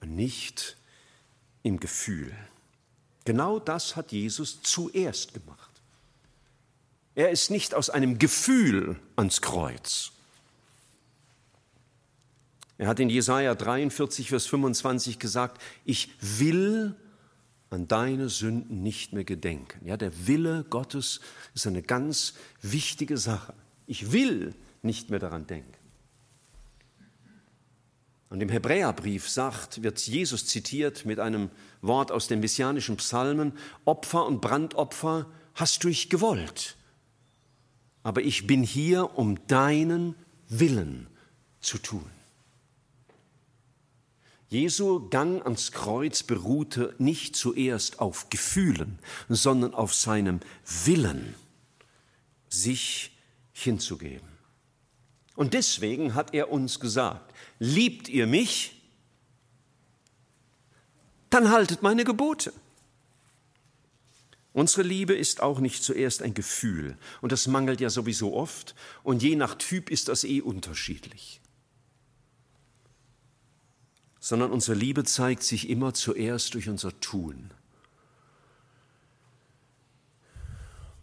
und 0.00 0.14
nicht 0.14 0.76
im 1.64 1.80
Gefühl. 1.80 2.32
Genau 3.24 3.58
das 3.58 3.96
hat 3.96 4.12
Jesus 4.12 4.62
zuerst 4.62 5.34
gemacht. 5.34 5.72
Er 7.16 7.30
ist 7.30 7.50
nicht 7.50 7.74
aus 7.74 7.90
einem 7.90 8.20
Gefühl 8.20 8.94
ans 9.16 9.40
Kreuz. 9.40 10.12
Er 12.78 12.86
hat 12.86 13.00
in 13.00 13.10
Jesaja 13.10 13.56
43, 13.56 14.28
Vers 14.28 14.46
25 14.46 15.18
gesagt: 15.18 15.60
Ich 15.84 16.10
will 16.20 16.94
an 17.70 17.88
deine 17.88 18.28
Sünden 18.28 18.84
nicht 18.84 19.12
mehr 19.12 19.24
gedenken. 19.24 19.84
Ja, 19.84 19.96
der 19.96 20.28
Wille 20.28 20.64
Gottes 20.70 21.18
ist 21.54 21.66
eine 21.66 21.82
ganz 21.82 22.34
wichtige 22.62 23.18
Sache. 23.18 23.52
Ich 23.88 24.12
will 24.12 24.54
nicht 24.82 25.10
mehr 25.10 25.18
daran 25.18 25.48
denken. 25.48 25.83
Und 28.34 28.40
im 28.40 28.48
Hebräerbrief 28.48 29.28
sagt, 29.28 29.84
wird 29.84 30.00
Jesus 30.00 30.44
zitiert 30.44 31.04
mit 31.04 31.20
einem 31.20 31.50
Wort 31.82 32.10
aus 32.10 32.26
den 32.26 32.40
messianischen 32.40 32.96
Psalmen, 32.96 33.52
Opfer 33.84 34.26
und 34.26 34.40
Brandopfer 34.40 35.26
hast 35.54 35.84
du 35.84 35.88
ich 35.88 36.10
gewollt. 36.10 36.76
Aber 38.02 38.22
ich 38.22 38.48
bin 38.48 38.64
hier, 38.64 39.16
um 39.16 39.46
deinen 39.46 40.16
Willen 40.48 41.06
zu 41.60 41.78
tun. 41.78 42.10
Jesu 44.48 45.08
Gang 45.10 45.40
ans 45.44 45.70
Kreuz 45.70 46.24
beruhte 46.24 46.92
nicht 46.98 47.36
zuerst 47.36 48.00
auf 48.00 48.30
Gefühlen, 48.30 48.98
sondern 49.28 49.74
auf 49.74 49.94
seinem 49.94 50.40
Willen, 50.84 51.36
sich 52.48 53.12
hinzugeben. 53.52 54.33
Und 55.34 55.54
deswegen 55.54 56.14
hat 56.14 56.32
er 56.32 56.50
uns 56.50 56.78
gesagt, 56.80 57.34
liebt 57.58 58.08
ihr 58.08 58.26
mich, 58.26 58.80
dann 61.30 61.50
haltet 61.50 61.82
meine 61.82 62.04
Gebote. 62.04 62.52
Unsere 64.52 64.82
Liebe 64.82 65.14
ist 65.14 65.42
auch 65.42 65.58
nicht 65.58 65.82
zuerst 65.82 66.22
ein 66.22 66.32
Gefühl, 66.32 66.96
und 67.20 67.32
das 67.32 67.48
mangelt 67.48 67.80
ja 67.80 67.90
sowieso 67.90 68.34
oft, 68.34 68.76
und 69.02 69.20
je 69.20 69.34
nach 69.34 69.56
Typ 69.56 69.90
ist 69.90 70.06
das 70.06 70.22
eh 70.22 70.40
unterschiedlich. 70.40 71.40
Sondern 74.20 74.52
unsere 74.52 74.78
Liebe 74.78 75.02
zeigt 75.02 75.42
sich 75.42 75.68
immer 75.68 75.92
zuerst 75.92 76.54
durch 76.54 76.68
unser 76.68 76.98
Tun. 77.00 77.50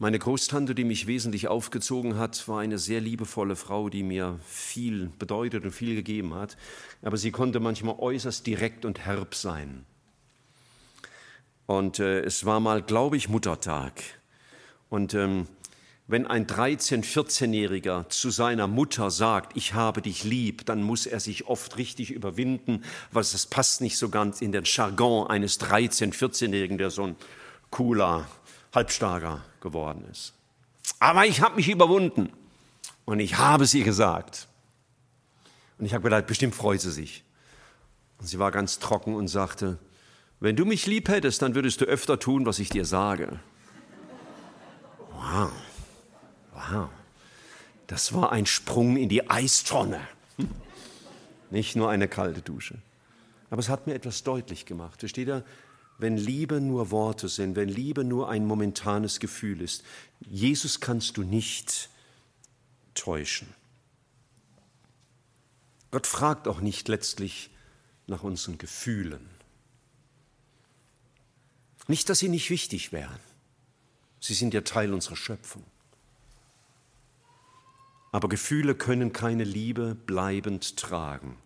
Meine 0.02 0.18
Großtante, 0.18 0.74
die 0.74 0.84
mich 0.84 1.06
wesentlich 1.06 1.48
aufgezogen 1.48 2.18
hat, 2.18 2.48
war 2.48 2.62
eine 2.62 2.80
sehr 2.80 3.00
liebevolle 3.00 3.56
Frau, 3.56 3.88
die 3.88 4.02
mir 4.02 4.40
viel 4.44 5.12
bedeutet 5.20 5.64
und 5.64 5.74
viel 5.74 5.94
gegeben 5.94 6.34
hat. 6.34 6.58
Aber 7.04 7.18
sie 7.18 7.30
konnte 7.30 7.60
manchmal 7.60 8.00
äußerst 8.00 8.48
direkt 8.48 8.84
und 8.84 9.06
herb 9.06 9.36
sein. 9.36 9.86
Und 11.68 12.00
äh, 12.00 12.22
es 12.22 12.48
war 12.48 12.60
mal, 12.60 12.82
glaube 12.82 13.16
ich, 13.16 13.30
Muttertag. 13.30 14.02
Und 14.90 15.14
ähm, 15.14 15.46
wenn 16.08 16.26
ein 16.26 16.48
13-, 16.48 17.04
14-Jähriger 17.04 18.10
zu 18.10 18.32
seiner 18.32 18.66
Mutter 18.66 19.12
sagt, 19.12 19.56
ich 19.56 19.76
habe 19.76 20.02
dich 20.02 20.24
lieb, 20.24 20.66
dann 20.66 20.82
muss 20.82 21.06
er 21.06 21.20
sich 21.20 21.46
oft 21.46 21.78
richtig 21.78 22.10
überwinden, 22.10 22.84
weil 23.12 23.22
es 23.22 23.46
passt 23.46 23.82
nicht 23.82 24.00
so 24.00 24.10
ganz 24.10 24.42
in 24.42 24.52
den 24.52 24.64
Jargon 24.64 25.28
eines 25.28 25.62
13-, 25.62 26.12
14-Jährigen, 26.12 26.80
der 26.80 26.90
so 26.90 27.04
ein 27.04 27.16
cooler, 27.70 28.28
halbstarker 28.74 29.42
geworden 29.62 30.06
ist. 30.12 30.34
Aber 31.00 31.26
ich 31.26 31.42
habe 31.42 31.56
mich 31.56 31.70
überwunden 31.70 32.32
und 33.06 33.20
ich 33.20 33.38
habe 33.38 33.66
sie 33.66 33.84
gesagt. 33.84 34.48
Und 35.78 35.86
ich 35.86 35.94
habe 35.94 36.04
gedacht, 36.04 36.28
bestimmt 36.28 36.56
freut 36.56 36.82
sie 36.82 36.92
sich. 36.92 37.24
Und 38.20 38.28
sie 38.28 38.40
war 38.40 38.52
ganz 38.52 38.80
trocken 38.80 39.16
und 39.16 39.28
sagte, 39.28 39.80
wenn 40.40 40.56
du 40.56 40.66
mich 40.66 40.86
lieb 40.86 41.10
hättest, 41.10 41.42
dann 41.42 41.56
würdest 41.56 41.82
du 41.82 41.86
öfter 41.86 42.20
tun, 42.20 42.46
was 42.46 42.60
ich 42.60 42.70
dir 42.70 42.86
sage. 42.86 43.40
Wow, 45.12 45.52
wow. 46.54 46.90
Das 47.88 48.14
war 48.14 48.32
ein 48.32 48.46
Sprung 48.46 48.96
in 48.96 49.10
die 49.10 49.30
Eistonne. 49.30 50.00
Hm. 50.38 50.50
Nicht 51.50 51.76
nur 51.76 51.90
eine 51.90 52.08
kalte 52.08 52.42
Dusche. 52.42 52.78
Aber 53.50 53.60
es 53.60 53.70
hat 53.70 53.86
mir 53.86 53.94
etwas 53.94 54.24
deutlich 54.24 54.66
gemacht. 54.66 55.00
Versteht 55.02 55.28
ihr? 55.28 55.44
Wenn 56.02 56.18
Liebe 56.18 56.60
nur 56.60 56.90
Worte 56.90 57.30
sind, 57.30 57.56
wenn 57.56 57.70
Liebe 57.70 58.04
nur 58.04 58.28
ein 58.28 58.48
momentanes 58.48 59.20
Gefühl 59.20 59.62
ist. 59.62 59.84
Jesus 60.20 60.80
kannst 60.80 61.16
du 61.16 61.22
nicht 61.22 61.90
täuschen. 62.96 63.48
Gott 65.92 66.08
fragt 66.08 66.48
auch 66.48 66.60
nicht 66.60 66.88
letztlich 66.88 67.52
nach 68.08 68.24
unseren 68.24 68.58
Gefühlen. 68.58 69.30
Nicht, 71.88 72.10
dass 72.10 72.18
sie 72.18 72.30
nicht 72.30 72.50
wichtig 72.50 72.92
wären. 72.92 73.20
Sie 74.20 74.34
sind 74.34 74.56
ja 74.56 74.62
Teil 74.62 74.96
unserer 74.96 75.16
Schöpfung. 75.16 75.64
Aber 78.12 78.28
Gefühle 78.28 78.74
können 78.74 79.14
keine 79.14 79.44
Liebe 79.44 79.94
bleibend 79.94 80.78
tragen. 80.78 81.38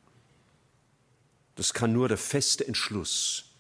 Das 1.56 1.74
kann 1.74 1.92
nur 1.92 2.08
der 2.08 2.18
feste 2.18 2.66
Entschluss 2.66 3.52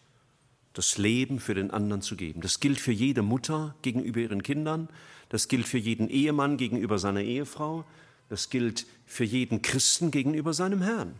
das 0.75 0.97
Leben 0.97 1.39
für 1.39 1.55
den 1.55 1.71
anderen 1.71 2.01
zu 2.01 2.15
geben. 2.15 2.41
Das 2.41 2.59
gilt 2.59 2.79
für 2.79 2.91
jede 2.91 3.21
Mutter 3.21 3.75
gegenüber 3.81 4.19
ihren 4.19 4.43
Kindern, 4.43 4.89
das 5.29 5.47
gilt 5.47 5.67
für 5.67 5.77
jeden 5.77 6.09
Ehemann 6.09 6.57
gegenüber 6.57 6.99
seiner 6.99 7.21
Ehefrau, 7.21 7.85
das 8.29 8.49
gilt 8.49 8.85
für 9.05 9.23
jeden 9.23 9.61
Christen 9.61 10.11
gegenüber 10.11 10.53
seinem 10.53 10.81
Herrn. 10.81 11.15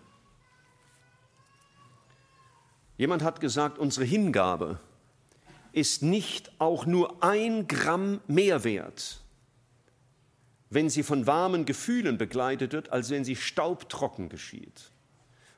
Jemand 2.98 3.24
hat 3.24 3.40
gesagt, 3.40 3.80
unsere 3.80 4.06
Hingabe 4.06 4.80
ist 5.72 6.04
nicht 6.04 6.52
auch 6.60 6.86
nur 6.86 7.24
ein 7.24 7.68
Gramm 7.68 8.20
mehr 8.28 8.64
wert, 8.66 9.22
wenn 10.70 10.90
sie 10.90 11.04
von 11.04 11.28
warmen 11.28 11.66
Gefühlen 11.66 12.18
begleitet 12.18 12.74
wird, 12.74 12.92
als 12.92 13.10
wenn 13.10 13.24
sie 13.24 13.38
staubtrocken 13.38 14.28
geschieht. 14.28 14.92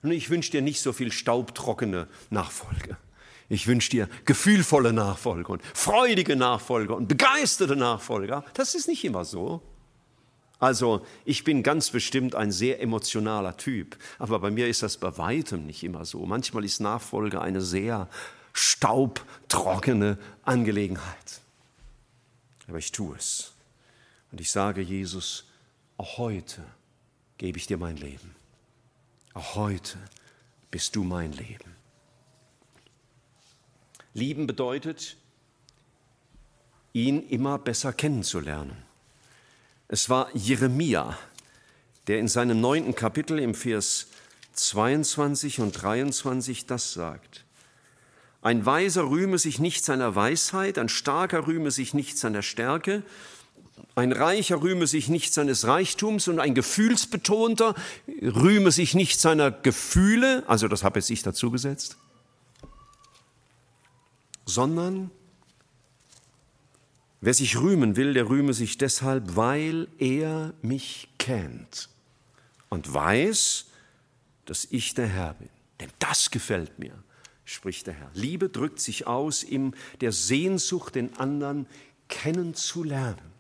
Und 0.04 0.12
ich 0.12 0.30
wünsche 0.30 0.52
dir 0.52 0.62
nicht 0.62 0.82
so 0.82 0.94
viel 0.94 1.12
staubtrockene 1.12 2.08
Nachfolge. 2.30 2.98
Ich 3.50 3.68
wünsche 3.68 3.90
dir 3.90 4.10
gefühlvolle 4.26 4.92
Nachfolger 4.92 5.52
und 5.52 5.64
freudige 5.74 6.36
Nachfolger 6.36 6.96
und 6.96 7.08
begeisterte 7.08 7.76
Nachfolger. 7.76 8.44
Das 8.54 8.76
ist 8.76 8.88
nicht 8.88 9.06
immer 9.06 9.24
so. 9.24 9.62
Also 10.60 11.06
ich 11.24 11.44
bin 11.44 11.64
ganz 11.64 11.92
bestimmt 11.92 12.36
ein 12.36 12.52
sehr 12.52 12.82
emotionaler 12.82 13.56
Typ, 13.58 13.96
aber 14.18 14.40
bei 14.40 14.50
mir 14.50 14.68
ist 14.68 14.82
das 14.84 14.98
bei 14.98 15.18
weitem 15.18 15.66
nicht 15.66 15.84
immer 15.84 16.04
so. 16.04 16.26
Manchmal 16.26 16.66
ist 16.66 16.80
Nachfolge 16.80 17.42
eine 17.42 17.62
sehr 17.62 18.10
staubtrockene 18.54 20.18
Angelegenheit. 20.44 21.42
Aber 22.68 22.80
ich 22.80 22.92
tue 22.92 23.16
es. 23.16 23.54
Und 24.32 24.42
ich 24.42 24.52
sage 24.52 24.82
Jesus, 24.82 25.46
auch 25.96 26.18
heute 26.18 26.64
gebe 27.38 27.58
ich 27.58 27.68
dir 27.68 27.78
mein 27.78 27.98
Leben. 27.98 28.36
Auch 29.34 29.56
heute 29.56 29.98
bist 30.72 30.96
du 30.96 31.04
mein 31.04 31.32
Leben. 31.34 31.76
Lieben 34.18 34.48
bedeutet, 34.48 35.16
ihn 36.92 37.22
immer 37.30 37.60
besser 37.60 37.94
kennenzulernen. 37.94 38.76
Es 39.90 40.10
war 40.10 40.36
Jeremia, 40.36 41.16
der 42.08 42.18
in 42.18 42.28
seinem 42.28 42.60
neunten 42.60 42.96
Kapitel 42.96 43.38
im 43.38 43.54
Vers 43.54 44.08
22 44.54 45.60
und 45.60 45.72
23 45.74 46.66
das 46.66 46.94
sagt. 46.94 47.46
Ein 48.42 48.66
Weiser 48.66 49.08
rühme 49.08 49.38
sich 49.38 49.60
nicht 49.60 49.86
seiner 49.86 50.16
Weisheit, 50.16 50.80
ein 50.80 50.90
Starker 50.90 51.46
rühme 51.46 51.70
sich 51.70 51.94
nicht 51.94 52.18
seiner 52.18 52.42
Stärke, 52.42 53.04
ein 53.94 54.12
Reicher 54.12 54.64
rühme 54.64 54.88
sich 54.88 55.10
nicht 55.10 55.32
seines 55.32 55.68
Reichtums 55.68 56.28
und 56.28 56.40
ein 56.40 56.56
Gefühlsbetonter 56.56 57.76
rühme 58.24 58.72
sich 58.72 58.96
nicht 58.96 59.20
seiner 59.20 59.52
Gefühle, 59.52 60.44
also 60.48 60.68
das 60.68 60.84
habe 60.84 60.98
ich 60.98 61.22
dazu 61.22 61.52
gesetzt 61.52 61.98
sondern 64.48 65.12
wer 67.22 67.34
sich 67.34 67.58
rühmen 67.58 67.96
will, 67.96 68.14
der 68.14 68.30
rühme 68.30 68.54
sich 68.54 68.78
deshalb, 68.78 69.36
weil 69.36 69.88
er 70.00 70.54
mich 70.64 71.10
kennt 71.20 71.90
und 72.70 72.92
weiß, 72.92 73.66
dass 74.46 74.66
ich 74.72 74.94
der 74.94 75.08
Herr 75.08 75.34
bin. 75.36 75.50
Denn 75.80 75.92
das 76.00 76.32
gefällt 76.32 76.80
mir, 76.80 77.04
spricht 77.46 77.88
der 77.88 77.94
Herr. 77.94 78.10
Liebe 78.14 78.50
drückt 78.50 78.80
sich 78.80 79.06
aus 79.06 79.44
in 79.44 79.76
der 80.02 80.12
Sehnsucht, 80.12 80.96
den 80.96 81.16
anderen 81.18 81.68
kennenzulernen. 82.08 83.38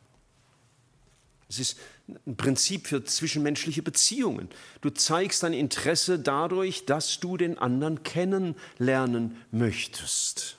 Es 1.50 1.60
ist 1.60 1.80
ein 2.26 2.36
Prinzip 2.36 2.88
für 2.88 3.06
zwischenmenschliche 3.06 3.82
Beziehungen. 3.82 4.50
Du 4.82 4.90
zeigst 4.90 5.44
dein 5.44 5.54
Interesse 5.54 6.20
dadurch, 6.20 6.86
dass 6.86 7.22
du 7.22 7.38
den 7.38 7.58
anderen 7.58 8.04
kennenlernen 8.04 9.38
möchtest. 9.52 10.57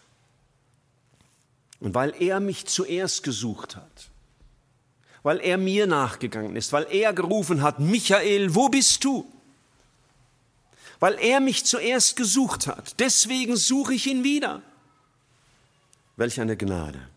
Und 1.81 1.95
weil 1.95 2.14
er 2.21 2.41
mich 2.41 2.67
zuerst 2.67 3.23
gesucht 3.23 3.77
hat, 3.77 4.11
weil 5.23 5.38
er 5.38 5.59
mir 5.59 5.87
nachgegangen 5.87 6.57
ist, 6.57 6.73
weil 6.73 6.87
er 6.91 7.12
gerufen 7.12 7.62
hat, 7.62 7.81
Michael, 7.81 8.55
wo 8.55 8.69
bist 8.69 9.05
du? 9.05 9.31
weil 11.01 11.14
er 11.21 11.41
mich 11.41 11.64
zuerst 11.64 12.17
gesucht 12.17 12.67
hat. 12.67 12.99
Deswegen 12.99 13.57
suche 13.57 13.95
ich 13.95 14.07
ihn 14.07 14.25
wieder. 14.25 14.62
Welch 16.17 16.41
eine 16.41 16.57
Gnade. 16.57 17.09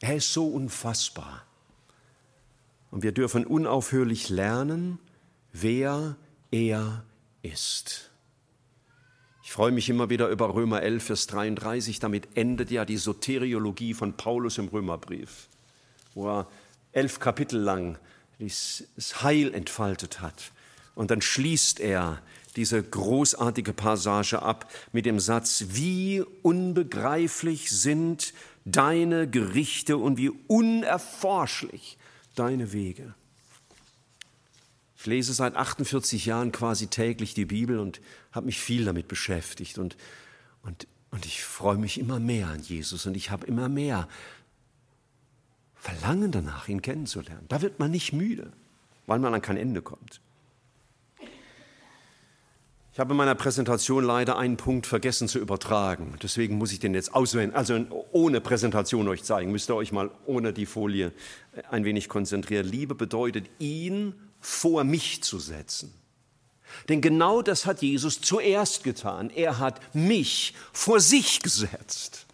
Er 0.00 0.16
ist 0.16 0.32
so 0.32 0.46
unfassbar. 0.46 1.44
Und 2.90 3.02
wir 3.02 3.12
dürfen 3.12 3.44
unaufhörlich 3.44 4.30
lernen, 4.30 4.98
wer 5.52 6.16
er 6.50 7.04
ist. 7.42 8.07
Ich 9.48 9.52
freue 9.54 9.72
mich 9.72 9.88
immer 9.88 10.10
wieder 10.10 10.28
über 10.28 10.52
Römer 10.52 10.82
11, 10.82 11.04
Vers 11.04 11.26
33. 11.28 12.00
Damit 12.00 12.36
endet 12.36 12.70
ja 12.70 12.84
die 12.84 12.98
Soteriologie 12.98 13.94
von 13.94 14.12
Paulus 14.12 14.58
im 14.58 14.68
Römerbrief, 14.68 15.48
wo 16.12 16.28
er 16.28 16.48
elf 16.92 17.18
Kapitel 17.18 17.58
lang 17.58 17.96
das 18.38 18.84
Heil 19.22 19.54
entfaltet 19.54 20.20
hat. 20.20 20.52
Und 20.94 21.10
dann 21.10 21.22
schließt 21.22 21.80
er 21.80 22.20
diese 22.56 22.82
großartige 22.82 23.72
Passage 23.72 24.42
ab 24.42 24.70
mit 24.92 25.06
dem 25.06 25.18
Satz, 25.18 25.64
wie 25.68 26.22
unbegreiflich 26.42 27.70
sind 27.70 28.34
deine 28.66 29.30
Gerichte 29.30 29.96
und 29.96 30.18
wie 30.18 30.28
unerforschlich 30.28 31.96
deine 32.34 32.74
Wege. 32.74 33.14
Ich 34.98 35.06
lese 35.06 35.32
seit 35.32 35.54
48 35.54 36.26
Jahren 36.26 36.50
quasi 36.50 36.88
täglich 36.88 37.32
die 37.32 37.44
Bibel 37.44 37.78
und 37.78 38.00
habe 38.32 38.46
mich 38.46 38.58
viel 38.58 38.84
damit 38.84 39.06
beschäftigt. 39.06 39.78
Und, 39.78 39.96
und, 40.62 40.88
und 41.12 41.24
ich 41.24 41.44
freue 41.44 41.76
mich 41.76 42.00
immer 42.00 42.18
mehr 42.18 42.48
an 42.48 42.60
Jesus 42.60 43.06
und 43.06 43.16
ich 43.16 43.30
habe 43.30 43.46
immer 43.46 43.68
mehr 43.68 44.08
Verlangen 45.76 46.32
danach, 46.32 46.66
ihn 46.66 46.82
kennenzulernen. 46.82 47.46
Da 47.48 47.62
wird 47.62 47.78
man 47.78 47.92
nicht 47.92 48.12
müde, 48.12 48.50
weil 49.06 49.20
man 49.20 49.32
an 49.32 49.40
kein 49.40 49.56
Ende 49.56 49.82
kommt. 49.82 50.20
Ich 52.92 52.98
habe 52.98 53.12
in 53.12 53.16
meiner 53.16 53.36
Präsentation 53.36 54.02
leider 54.02 54.36
einen 54.36 54.56
Punkt 54.56 54.88
vergessen 54.88 55.28
zu 55.28 55.38
übertragen. 55.38 56.14
Deswegen 56.20 56.58
muss 56.58 56.72
ich 56.72 56.80
den 56.80 56.94
jetzt 56.94 57.14
auswählen. 57.14 57.54
Also 57.54 57.86
ohne 58.10 58.40
Präsentation 58.40 59.06
euch 59.06 59.22
zeigen. 59.22 59.52
Müsst 59.52 59.70
ihr 59.70 59.76
euch 59.76 59.92
mal 59.92 60.10
ohne 60.26 60.52
die 60.52 60.66
Folie 60.66 61.12
ein 61.70 61.84
wenig 61.84 62.08
konzentrieren. 62.08 62.66
Liebe 62.66 62.96
bedeutet, 62.96 63.48
ihn 63.60 64.14
vor 64.40 64.84
mich 64.84 65.22
zu 65.22 65.38
setzen. 65.38 65.92
Denn 66.88 67.00
genau 67.00 67.42
das 67.42 67.66
hat 67.66 67.82
Jesus 67.82 68.20
zuerst 68.20 68.84
getan. 68.84 69.30
Er 69.30 69.58
hat 69.58 69.94
mich 69.94 70.54
vor 70.72 71.00
sich 71.00 71.40
gesetzt. 71.40 72.26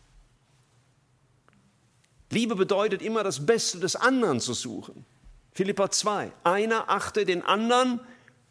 Liebe 2.31 2.57
bedeutet 2.57 3.01
immer 3.01 3.23
das 3.23 3.47
Beste 3.47 3.79
des 3.79 3.97
anderen 3.97 4.41
zu 4.41 4.55
suchen. 4.55 5.05
Philippa 5.53 5.91
2. 5.91 6.33
Einer 6.43 6.91
achte 6.91 7.25
den 7.25 7.43
anderen 7.43 8.01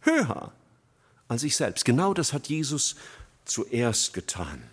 höher 0.01 0.53
als 1.27 1.41
sich 1.41 1.55
selbst. 1.55 1.83
Genau 1.83 2.13
das 2.13 2.31
hat 2.31 2.47
Jesus 2.47 2.95
zuerst 3.45 4.13
getan. 4.13 4.63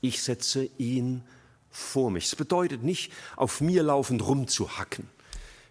Ich 0.00 0.22
setze 0.22 0.68
ihn 0.78 1.22
vor 1.70 2.10
mich. 2.10 2.30
Das 2.30 2.36
bedeutet 2.36 2.82
nicht, 2.82 3.12
auf 3.36 3.60
mir 3.60 3.82
laufend 3.84 4.26
rumzuhacken. 4.26 5.08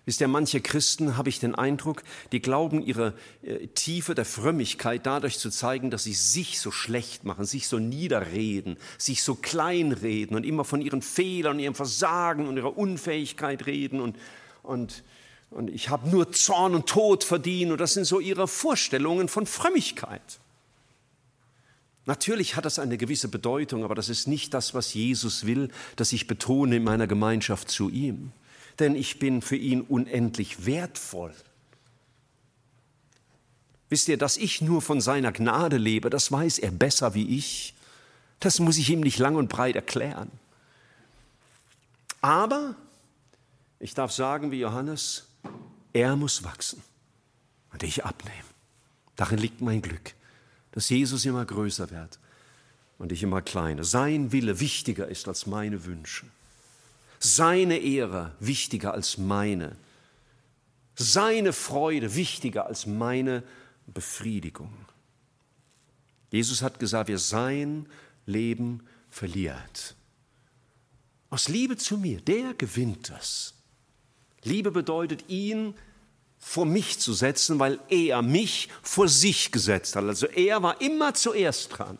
Wisst 0.05 0.21
ihr, 0.21 0.27
manche 0.27 0.61
Christen, 0.61 1.15
habe 1.15 1.29
ich 1.29 1.39
den 1.39 1.53
Eindruck, 1.53 2.03
die 2.31 2.41
glauben, 2.41 2.81
ihre 2.81 3.13
äh, 3.43 3.67
Tiefe 3.67 4.15
der 4.15 4.25
Frömmigkeit 4.25 5.05
dadurch 5.05 5.37
zu 5.37 5.51
zeigen, 5.51 5.91
dass 5.91 6.05
sie 6.05 6.13
sich 6.13 6.59
so 6.59 6.71
schlecht 6.71 7.23
machen, 7.23 7.45
sich 7.45 7.67
so 7.67 7.77
niederreden, 7.77 8.77
sich 8.97 9.21
so 9.21 9.35
kleinreden 9.35 10.35
und 10.35 10.43
immer 10.43 10.65
von 10.65 10.81
ihren 10.81 11.03
Fehlern, 11.03 11.59
ihrem 11.59 11.75
Versagen 11.75 12.47
und 12.47 12.57
ihrer 12.57 12.77
Unfähigkeit 12.77 13.67
reden 13.67 13.99
und, 14.01 14.17
und 14.63 15.03
und 15.51 15.69
ich 15.69 15.89
habe 15.89 16.09
nur 16.09 16.31
Zorn 16.31 16.73
und 16.73 16.87
Tod 16.87 17.25
verdient. 17.25 17.71
Und 17.71 17.81
das 17.81 17.93
sind 17.93 18.05
so 18.05 18.19
ihre 18.19 18.47
Vorstellungen 18.47 19.27
von 19.27 19.45
Frömmigkeit. 19.45 20.39
Natürlich 22.05 22.55
hat 22.55 22.65
das 22.65 22.79
eine 22.79 22.97
gewisse 22.97 23.27
Bedeutung, 23.27 23.83
aber 23.83 23.93
das 23.93 24.09
ist 24.09 24.27
nicht 24.27 24.53
das, 24.53 24.73
was 24.73 24.93
Jesus 24.93 25.45
will, 25.45 25.69
dass 25.97 26.13
ich 26.13 26.25
betone 26.25 26.77
in 26.77 26.83
meiner 26.83 27.05
Gemeinschaft 27.05 27.69
zu 27.69 27.89
ihm. 27.89 28.31
Denn 28.79 28.95
ich 28.95 29.19
bin 29.19 29.41
für 29.41 29.55
ihn 29.55 29.81
unendlich 29.81 30.65
wertvoll. 30.65 31.33
Wisst 33.89 34.07
ihr, 34.07 34.17
dass 34.17 34.37
ich 34.37 34.61
nur 34.61 34.81
von 34.81 35.01
seiner 35.01 35.31
Gnade 35.31 35.77
lebe, 35.77 36.09
das 36.09 36.31
weiß 36.31 36.59
er 36.59 36.71
besser 36.71 37.13
wie 37.13 37.37
ich. 37.37 37.73
Das 38.39 38.59
muss 38.59 38.77
ich 38.77 38.89
ihm 38.89 39.01
nicht 39.01 39.19
lang 39.19 39.35
und 39.35 39.49
breit 39.49 39.75
erklären. 39.75 40.31
Aber 42.21 42.75
ich 43.79 43.93
darf 43.93 44.11
sagen 44.11 44.51
wie 44.51 44.59
Johannes, 44.59 45.27
er 45.91 46.15
muss 46.15 46.43
wachsen 46.43 46.81
und 47.73 47.83
ich 47.83 48.05
abnehmen. 48.05 48.37
Darin 49.15 49.39
liegt 49.39 49.61
mein 49.61 49.81
Glück, 49.81 50.13
dass 50.71 50.89
Jesus 50.89 51.25
immer 51.25 51.43
größer 51.43 51.91
wird 51.91 52.17
und 52.97 53.11
ich 53.11 53.23
immer 53.23 53.41
kleiner. 53.41 53.83
Sein 53.83 54.31
Wille 54.31 54.59
wichtiger 54.59 55.07
ist 55.07 55.27
als 55.27 55.47
meine 55.47 55.85
Wünsche. 55.85 56.25
Seine 57.23 57.77
Ehre 57.77 58.35
wichtiger 58.39 58.95
als 58.95 59.19
meine. 59.19 59.75
Seine 60.95 61.53
Freude 61.53 62.15
wichtiger 62.15 62.65
als 62.65 62.87
meine 62.87 63.43
Befriedigung. 63.85 64.73
Jesus 66.31 66.63
hat 66.63 66.79
gesagt, 66.79 67.09
wer 67.09 67.19
sein 67.19 67.87
Leben 68.25 68.87
verliert, 69.11 69.95
aus 71.29 71.47
Liebe 71.47 71.77
zu 71.77 71.97
mir, 71.97 72.19
der 72.21 72.55
gewinnt 72.55 73.09
das. 73.09 73.53
Liebe 74.43 74.71
bedeutet, 74.71 75.25
ihn 75.29 75.75
vor 76.39 76.65
mich 76.65 76.99
zu 76.99 77.13
setzen, 77.13 77.59
weil 77.59 77.79
er 77.89 78.23
mich 78.23 78.67
vor 78.81 79.07
sich 79.07 79.51
gesetzt 79.51 79.95
hat. 79.95 80.05
Also 80.05 80.25
er 80.25 80.63
war 80.63 80.81
immer 80.81 81.13
zuerst 81.13 81.77
dran. 81.77 81.99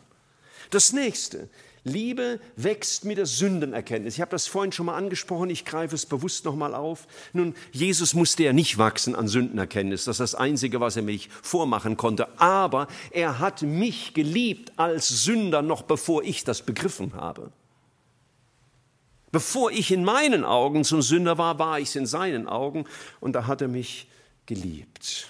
Das 0.72 0.94
nächste, 0.94 1.48
Liebe 1.84 2.40
wächst 2.56 3.06
mit 3.06 3.18
der 3.18 3.26
Sündenerkenntnis. 3.26 4.16
Ich 4.16 4.22
habe 4.22 4.32
das 4.32 4.46
vorhin 4.46 4.72
schon 4.72 4.86
mal 4.86 4.96
angesprochen, 4.96 5.50
ich 5.50 5.66
greife 5.66 5.96
es 5.96 6.06
bewusst 6.06 6.46
nochmal 6.46 6.76
auf. 6.76 7.08
Nun, 7.34 7.56
Jesus 7.72 8.14
musste 8.14 8.44
ja 8.44 8.54
nicht 8.54 8.78
wachsen 8.78 9.16
an 9.16 9.28
Sündenerkenntnis, 9.28 10.06
das 10.06 10.20
ist 10.20 10.34
das 10.34 10.36
Einzige, 10.36 10.80
was 10.80 10.96
er 10.96 11.02
mich 11.02 11.30
vormachen 11.42 11.98
konnte. 11.98 12.40
Aber 12.40 12.88
er 13.10 13.40
hat 13.40 13.64
mich 13.64 14.14
geliebt 14.14 14.74
als 14.78 15.08
Sünder, 15.08 15.64
noch 15.64 15.82
bevor 15.82 16.24
ich 16.24 16.44
das 16.44 16.62
begriffen 16.62 17.14
habe. 17.16 17.52
Bevor 19.32 19.72
ich 19.72 19.92
in 19.92 20.04
meinen 20.04 20.44
Augen 20.44 20.84
zum 20.84 21.02
Sünder 21.02 21.38
war, 21.38 21.58
war 21.58 21.80
ich 21.80 21.90
es 21.90 21.96
in 21.96 22.06
seinen 22.06 22.48
Augen 22.48 22.86
und 23.22 23.34
da 23.34 23.48
hat 23.48 23.62
er 23.62 23.70
mich 23.70 24.08
geliebt. 24.46 25.30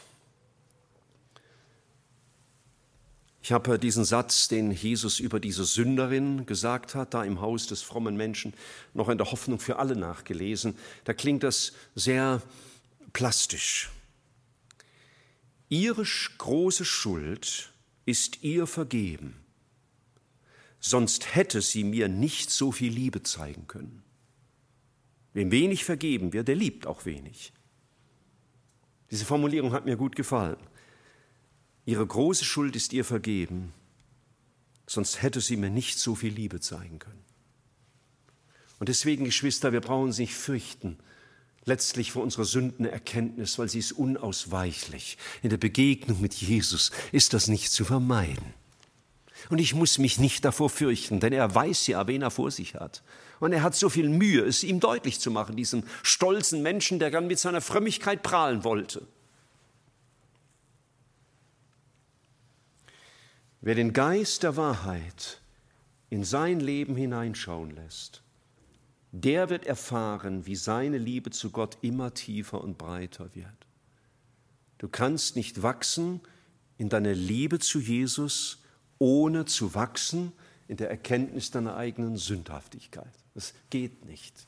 Ich 3.43 3.51
habe 3.51 3.80
diesen 3.80 4.06
Satz, 4.06 4.47
den 4.47 4.71
Jesus 4.71 5.19
über 5.19 5.39
diese 5.39 5.65
Sünderin 5.65 6.45
gesagt 6.45 6.93
hat, 6.93 7.13
da 7.13 7.23
im 7.23 7.41
Haus 7.41 7.67
des 7.67 7.82
frommen 7.82 8.15
Menschen, 8.15 8.54
noch 8.93 9.10
in 9.10 9.17
der 9.17 9.32
Hoffnung 9.32 9.60
für 9.60 9.80
alle 9.80 9.95
nachgelesen. 9.95 10.75
Da 11.06 11.13
klingt 11.13 11.43
das 11.43 11.73
sehr 11.95 12.41
plastisch. 13.13 13.89
Ihre 15.69 16.06
große 16.38 16.86
Schuld 16.86 17.71
ist 18.06 18.43
ihr 18.43 18.67
vergeben 18.67 19.41
sonst 20.82 21.36
hätte 21.36 21.62
sie 21.62 21.84
mir 21.84 22.10
nicht 22.10 22.49
so 22.49 22.71
viel 22.71 22.91
Liebe 22.91 23.23
zeigen 23.23 23.67
können. 23.67 24.04
Wem 25.34 25.51
wenig 25.51 25.86
vergeben 25.86 26.34
wird, 26.34 26.49
der 26.49 26.56
liebt 26.56 26.88
auch 26.88 27.06
wenig. 27.06 27.54
Diese 29.12 29.23
Formulierung 29.23 29.71
hat 29.71 29.86
mir 29.86 29.95
gut 29.95 30.15
gefallen. 30.15 30.58
Ihre 31.85 32.05
große 32.05 32.45
Schuld 32.45 32.75
ist 32.75 32.93
ihr 32.93 33.05
vergeben, 33.05 33.73
sonst 34.85 35.21
hätte 35.21 35.41
sie 35.41 35.57
mir 35.57 35.69
nicht 35.69 35.97
so 35.97 36.15
viel 36.15 36.33
Liebe 36.33 36.59
zeigen 36.59 36.99
können. 36.99 37.23
Und 38.79 38.89
deswegen, 38.89 39.25
Geschwister, 39.25 39.73
wir 39.73 39.81
brauchen 39.81 40.05
uns 40.05 40.17
nicht 40.17 40.33
fürchten, 40.33 40.97
letztlich 41.65 42.11
vor 42.11 42.23
unserer 42.23 42.45
Sündenerkenntnis, 42.45 43.59
weil 43.59 43.69
sie 43.69 43.79
ist 43.79 43.91
unausweichlich. 43.91 45.17
In 45.43 45.49
der 45.49 45.57
Begegnung 45.57 46.21
mit 46.21 46.33
Jesus 46.33 46.91
ist 47.11 47.33
das 47.33 47.47
nicht 47.47 47.71
zu 47.71 47.85
vermeiden. 47.85 48.53
Und 49.49 49.59
ich 49.59 49.73
muss 49.73 49.97
mich 49.97 50.19
nicht 50.19 50.45
davor 50.45 50.69
fürchten, 50.69 51.19
denn 51.19 51.33
er 51.33 51.53
weiß 51.53 51.87
ja, 51.87 52.07
wen 52.07 52.21
er 52.21 52.31
vor 52.31 52.51
sich 52.51 52.75
hat. 52.75 53.03
Und 53.39 53.53
er 53.53 53.63
hat 53.63 53.75
so 53.75 53.89
viel 53.89 54.07
Mühe, 54.07 54.41
es 54.41 54.63
ihm 54.63 54.79
deutlich 54.79 55.19
zu 55.19 55.31
machen, 55.31 55.55
diesem 55.55 55.83
stolzen 56.03 56.61
Menschen, 56.61 56.99
der 56.99 57.09
gern 57.09 57.27
mit 57.27 57.39
seiner 57.39 57.61
Frömmigkeit 57.61 58.21
prahlen 58.21 58.63
wollte. 58.63 59.07
Wer 63.63 63.76
den 63.76 63.93
Geist 63.93 64.41
der 64.41 64.58
Wahrheit 64.58 65.39
in 66.10 66.24
sein 66.24 66.60
Leben 66.60 66.95
hineinschauen 66.95 67.69
lässt, 67.69 68.24
der 69.12 69.52
wird 69.52 69.67
erfahren, 69.67 70.47
wie 70.47 70.56
seine 70.56 70.97
Liebe 70.97 71.30
zu 71.30 71.52
Gott 71.52 71.78
immer 71.82 72.13
tiefer 72.13 72.62
und 72.62 72.80
breiter 72.80 73.36
wird. 73.36 73.45
Du 74.80 74.88
kannst 74.88 75.36
nicht 75.36 75.62
wachsen 75.62 76.21
in 76.80 76.89
deiner 76.89 77.13
Liebe 77.13 77.60
zu 77.60 77.80
Jesus, 77.80 78.63
ohne 78.97 79.45
zu 79.45 79.76
wachsen 79.76 80.32
in 80.67 80.78
der 80.78 80.89
Erkenntnis 80.89 81.52
deiner 81.52 81.76
eigenen 81.76 82.17
Sündhaftigkeit. 82.17 83.13
Das 83.36 83.54
geht 83.69 84.06
nicht. 84.06 84.47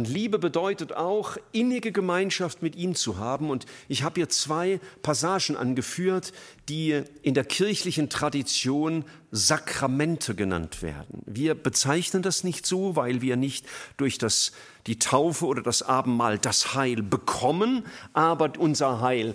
Und 0.00 0.08
Liebe 0.08 0.38
bedeutet 0.38 0.94
auch, 0.94 1.36
innige 1.52 1.92
Gemeinschaft 1.92 2.62
mit 2.62 2.74
ihm 2.74 2.94
zu 2.94 3.18
haben. 3.18 3.50
Und 3.50 3.66
ich 3.86 4.02
habe 4.02 4.14
hier 4.14 4.30
zwei 4.30 4.80
Passagen 5.02 5.58
angeführt, 5.58 6.32
die 6.70 7.02
in 7.20 7.34
der 7.34 7.44
kirchlichen 7.44 8.08
Tradition 8.08 9.04
Sakramente 9.30 10.34
genannt 10.34 10.80
werden. 10.80 11.22
Wir 11.26 11.54
bezeichnen 11.54 12.22
das 12.22 12.44
nicht 12.44 12.64
so, 12.64 12.96
weil 12.96 13.20
wir 13.20 13.36
nicht 13.36 13.66
durch 13.98 14.16
das, 14.16 14.52
die 14.86 14.98
Taufe 14.98 15.44
oder 15.44 15.60
das 15.60 15.82
Abendmahl 15.82 16.38
das 16.38 16.72
Heil 16.74 17.02
bekommen, 17.02 17.84
aber 18.14 18.54
unser 18.58 19.02
Heil 19.02 19.34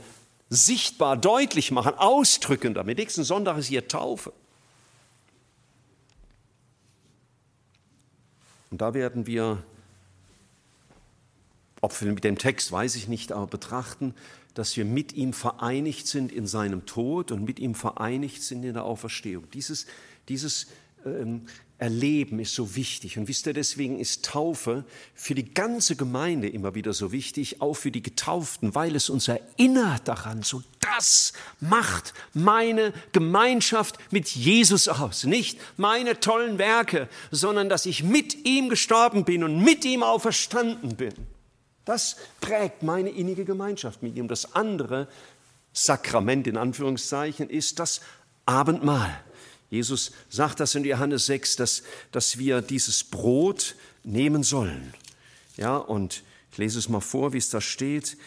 sichtbar 0.49 1.15
deutlich 1.15 1.69
machen, 1.69 1.93
ausdrücken 1.93 2.73
damit. 2.73 2.97
Nächsten 2.97 3.23
Sonntag 3.23 3.59
ist 3.59 3.67
hier 3.67 3.87
Taufe. 3.87 4.33
Und 8.71 8.81
da 8.81 8.95
werden 8.95 9.27
wir 9.27 9.63
ob 11.85 12.01
wir 12.01 12.11
mit 12.11 12.23
dem 12.23 12.39
Text, 12.39 12.71
weiß 12.71 12.95
ich 12.95 13.07
nicht, 13.07 13.31
aber 13.31 13.45
betrachten, 13.45 14.15
dass 14.55 14.75
wir 14.75 14.85
mit 14.85 15.13
ihm 15.13 15.33
vereinigt 15.33 16.07
sind 16.07 16.31
in 16.31 16.47
seinem 16.47 16.87
Tod 16.87 17.31
und 17.31 17.45
mit 17.45 17.59
ihm 17.59 17.75
vereinigt 17.75 18.41
sind 18.41 18.63
in 18.63 18.73
der 18.73 18.85
Auferstehung. 18.85 19.47
Dieses, 19.51 19.85
dieses 20.27 20.65
ähm, 21.05 21.45
Erleben 21.77 22.39
ist 22.39 22.55
so 22.55 22.75
wichtig. 22.75 23.19
Und 23.19 23.27
wisst 23.27 23.45
ihr, 23.45 23.53
deswegen 23.53 23.99
ist 23.99 24.25
Taufe 24.25 24.83
für 25.13 25.35
die 25.35 25.53
ganze 25.53 25.95
Gemeinde 25.95 26.49
immer 26.49 26.73
wieder 26.73 26.91
so 26.91 27.11
wichtig, 27.11 27.61
auch 27.61 27.75
für 27.75 27.91
die 27.91 28.01
Getauften, 28.01 28.73
weil 28.73 28.95
es 28.95 29.11
uns 29.11 29.27
erinnert 29.27 30.07
daran, 30.07 30.41
so 30.41 30.63
das 30.79 31.33
macht 31.59 32.15
meine 32.33 32.93
Gemeinschaft 33.11 33.99
mit 34.09 34.29
Jesus 34.29 34.87
aus. 34.87 35.25
Nicht 35.25 35.59
meine 35.77 36.19
tollen 36.19 36.57
Werke, 36.57 37.09
sondern 37.29 37.69
dass 37.69 37.85
ich 37.85 38.01
mit 38.01 38.43
ihm 38.47 38.69
gestorben 38.69 39.23
bin 39.23 39.43
und 39.43 39.61
mit 39.61 39.85
ihm 39.85 40.01
auferstanden 40.01 40.95
bin. 40.95 41.13
Das 41.85 42.17
prägt 42.41 42.83
meine 42.83 43.09
innige 43.09 43.45
Gemeinschaft 43.45 44.03
mit 44.03 44.15
ihm. 44.15 44.27
Das 44.27 44.53
andere 44.55 45.07
Sakrament 45.71 46.47
in 46.47 46.57
Anführungszeichen 46.57 47.49
ist 47.49 47.79
das 47.79 48.01
Abendmahl. 48.45 49.19
Jesus 49.69 50.11
sagt 50.29 50.59
das 50.59 50.75
in 50.75 50.83
Johannes 50.83 51.25
6, 51.27 51.57
dass, 51.57 51.83
dass 52.11 52.37
wir 52.37 52.61
dieses 52.61 53.03
Brot 53.03 53.75
nehmen 54.03 54.43
sollen. 54.43 54.93
Ja, 55.57 55.77
und 55.77 56.23
ich 56.51 56.57
lese 56.57 56.79
es 56.79 56.89
mal 56.89 57.01
vor, 57.01 57.33
wie 57.33 57.37
es 57.37 57.49
da 57.49 57.61
steht. 57.61 58.17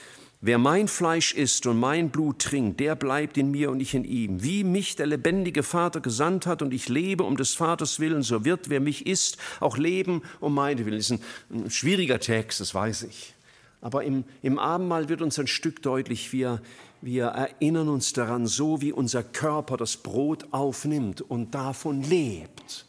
Wer 0.40 0.59
mein 0.59 0.87
Fleisch 0.87 1.35
isst 1.35 1.66
und 1.66 1.81
mein 1.81 2.11
Blut 2.11 2.40
trinkt, 2.40 2.79
der 2.79 2.94
bleibt 2.94 3.37
in 3.37 3.51
mir 3.51 3.71
und 3.73 3.81
ich 3.81 3.94
in 3.94 4.05
ihm. 4.05 4.42
Wie 4.42 4.62
mich 4.62 4.94
der 4.94 5.07
lebendige 5.07 5.64
Vater 5.64 6.01
gesandt 6.01 6.47
hat 6.47 6.62
und 6.62 6.73
ich 6.73 6.88
lebe 6.88 7.25
um 7.25 7.37
des 7.37 7.55
Vaters 7.55 7.99
willen, 7.99 8.23
so 8.23 8.44
wird, 8.44 8.68
wer 8.68 8.79
mich 8.79 9.07
isst, 9.07 9.37
auch 9.59 9.79
leben 9.79 10.23
um 10.38 10.55
meine 10.55 10.87
Willen. 10.87 10.99
Das 10.99 11.11
ist 11.11 11.21
ein, 11.51 11.71
schwieriger 11.71 12.21
Text, 12.21 12.61
das 12.61 12.73
weiß 12.73 13.05
ich. 13.05 13.35
Aber 13.81 14.05
im, 14.05 14.25
im 14.43 14.59
Abendmahl 14.59 15.09
wird 15.09 15.23
uns 15.23 15.38
ein 15.38 15.47
Stück 15.47 15.83
deutlich, 15.83 16.33
wir, 16.33 16.61
wir 17.01 17.27
erinnern 17.27 17.88
uns 17.88 18.12
daran, 18.12 18.47
so 18.47 18.81
wie 18.81 18.93
unser 18.93 19.23
Körper 19.23 19.77
das 19.77 19.97
Brot 19.97 20.49
aufnimmt 20.53 21.21
und 21.21 21.55
davon 21.55 22.03
lebt, 22.03 22.87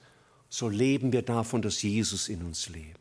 so 0.49 0.67
leben 0.67 1.12
wir 1.13 1.21
davon, 1.21 1.62
dass 1.62 1.82
Jesus 1.84 2.28
in 2.28 2.41
uns 2.41 2.69
lebt. 2.69 2.97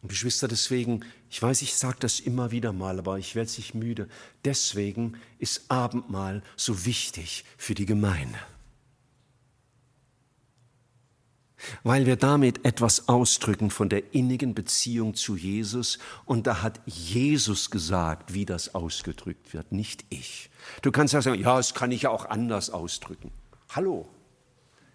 Und 0.00 0.08
Geschwister, 0.08 0.48
deswegen, 0.48 1.00
ich 1.30 1.40
weiß, 1.40 1.62
ich 1.62 1.74
sage 1.74 1.96
das 2.00 2.20
immer 2.20 2.50
wieder 2.50 2.72
mal, 2.72 2.98
aber 2.98 3.18
ich 3.18 3.34
werde 3.34 3.50
sich 3.50 3.72
müde, 3.72 4.08
deswegen 4.44 5.14
ist 5.38 5.70
Abendmahl 5.70 6.42
so 6.56 6.84
wichtig 6.84 7.44
für 7.56 7.74
die 7.74 7.86
Gemeinde. 7.86 8.38
Weil 11.82 12.06
wir 12.06 12.16
damit 12.16 12.64
etwas 12.64 13.08
ausdrücken 13.08 13.70
von 13.70 13.88
der 13.88 14.14
innigen 14.14 14.54
Beziehung 14.54 15.14
zu 15.14 15.36
Jesus. 15.36 15.98
Und 16.24 16.46
da 16.46 16.62
hat 16.62 16.80
Jesus 16.86 17.70
gesagt, 17.70 18.34
wie 18.34 18.44
das 18.44 18.74
ausgedrückt 18.74 19.52
wird, 19.54 19.72
nicht 19.72 20.04
ich. 20.10 20.50
Du 20.82 20.90
kannst 20.90 21.14
ja 21.14 21.22
sagen, 21.22 21.40
ja, 21.40 21.56
das 21.56 21.74
kann 21.74 21.92
ich 21.92 22.02
ja 22.02 22.10
auch 22.10 22.26
anders 22.26 22.70
ausdrücken. 22.70 23.30
Hallo, 23.70 24.08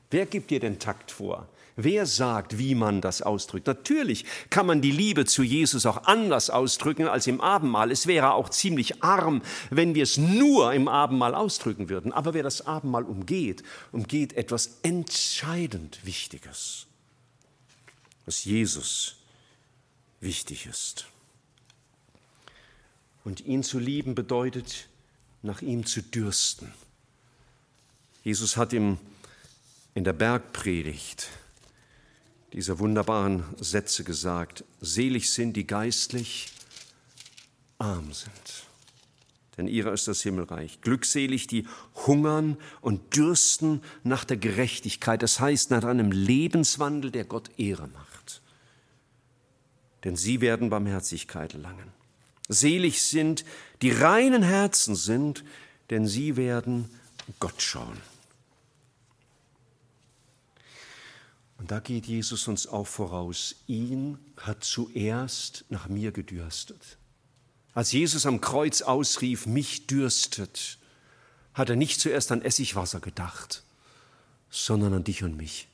wer 0.10 0.26
gibt 0.26 0.52
dir 0.52 0.60
den 0.60 0.80
Takt 0.80 1.12
vor? 1.12 1.48
Wer 1.82 2.06
sagt, 2.06 2.58
wie 2.58 2.76
man 2.76 3.00
das 3.00 3.22
ausdrückt? 3.22 3.66
Natürlich 3.66 4.26
kann 4.50 4.66
man 4.66 4.82
die 4.82 4.92
Liebe 4.92 5.24
zu 5.24 5.44
Jesus 5.44 5.86
auch 5.86 6.04
anders 6.04 6.50
ausdrücken 6.50 7.08
als 7.08 7.26
im 7.26 7.40
Abendmahl. 7.40 7.90
Es 7.90 8.06
wäre 8.06 8.34
auch 8.34 8.50
ziemlich 8.50 9.02
arm, 9.02 9.42
wenn 9.70 9.96
wir 9.96 10.04
es 10.04 10.18
nur 10.18 10.74
im 10.74 10.90
Abendmahl 10.90 11.34
ausdrücken 11.34 11.88
würden. 11.88 12.12
Aber 12.12 12.34
wer 12.34 12.44
das 12.44 12.68
Abendmahl 12.68 13.06
umgeht, 13.06 13.64
umgeht 13.94 14.34
etwas 14.34 14.80
entscheidend 14.84 16.06
Wichtiges, 16.06 16.86
was 18.26 18.44
Jesus 18.44 19.16
wichtig 20.20 20.66
ist. 20.66 21.06
Und 23.24 23.46
ihn 23.46 23.64
zu 23.64 23.80
lieben 23.80 24.16
bedeutet, 24.16 24.90
nach 25.44 25.62
ihm 25.62 25.86
zu 25.86 26.02
dürsten. 26.02 26.74
Jesus 28.26 28.58
hat 28.58 28.74
ihm 28.74 28.98
in 29.94 30.04
der 30.04 30.12
Bergpredigt 30.12 31.30
dieser 32.54 32.80
wunderbaren 32.80 33.44
Sätze 33.60 34.04
gesagt. 34.04 34.64
Selig 34.82 35.32
sind 35.32 35.54
die 35.54 35.68
geistlich 35.68 36.52
arm 37.78 38.12
sind, 38.14 38.66
denn 39.58 39.68
ihrer 39.68 39.94
ist 39.94 40.08
das 40.08 40.22
Himmelreich. 40.22 40.82
Glückselig 40.82 41.48
die 41.48 41.68
hungern 42.08 42.58
und 42.82 43.16
dürsten 43.16 43.82
nach 44.04 44.26
der 44.26 44.38
Gerechtigkeit, 44.38 45.22
das 45.22 45.40
heißt 45.40 45.72
nach 45.72 45.84
einem 45.84 46.12
Lebenswandel, 46.12 47.12
der 47.12 47.26
Gott 47.26 47.50
Ehre 47.58 47.88
macht. 47.88 48.42
Denn 50.04 50.16
sie 50.16 50.42
werden 50.42 50.70
Barmherzigkeit 50.70 51.54
erlangen. 51.54 51.92
Selig 52.48 53.04
sind 53.04 53.46
die 53.82 53.92
reinen 53.92 54.44
Herzen 54.44 54.96
sind, 54.96 55.44
denn 55.90 56.08
sie 56.08 56.36
werden 56.36 56.90
Gott 57.40 57.62
schauen. 57.62 57.98
Und 61.60 61.72
da 61.72 61.80
geht 61.80 62.06
Jesus 62.08 62.48
uns 62.48 62.68
auch 62.68 62.88
voraus. 62.88 63.56
Ihn 63.68 64.18
hat 64.38 64.64
zuerst 64.64 65.66
nach 65.70 65.90
mir 65.90 66.12
gedürstet. 66.12 66.98
Als 67.74 67.92
Jesus 67.92 68.26
am 68.26 68.42
Kreuz 68.42 68.82
ausrief, 68.82 69.46
mich 69.46 69.86
dürstet, 69.86 70.80
hat 71.54 71.70
er 71.70 71.76
nicht 71.76 72.00
zuerst 72.00 72.32
an 72.32 72.42
Essigwasser 72.42 73.02
gedacht, 73.02 73.64
sondern 74.50 74.94
an 74.94 75.04
dich 75.04 75.24
und 75.24 75.36
mich. 75.36 75.68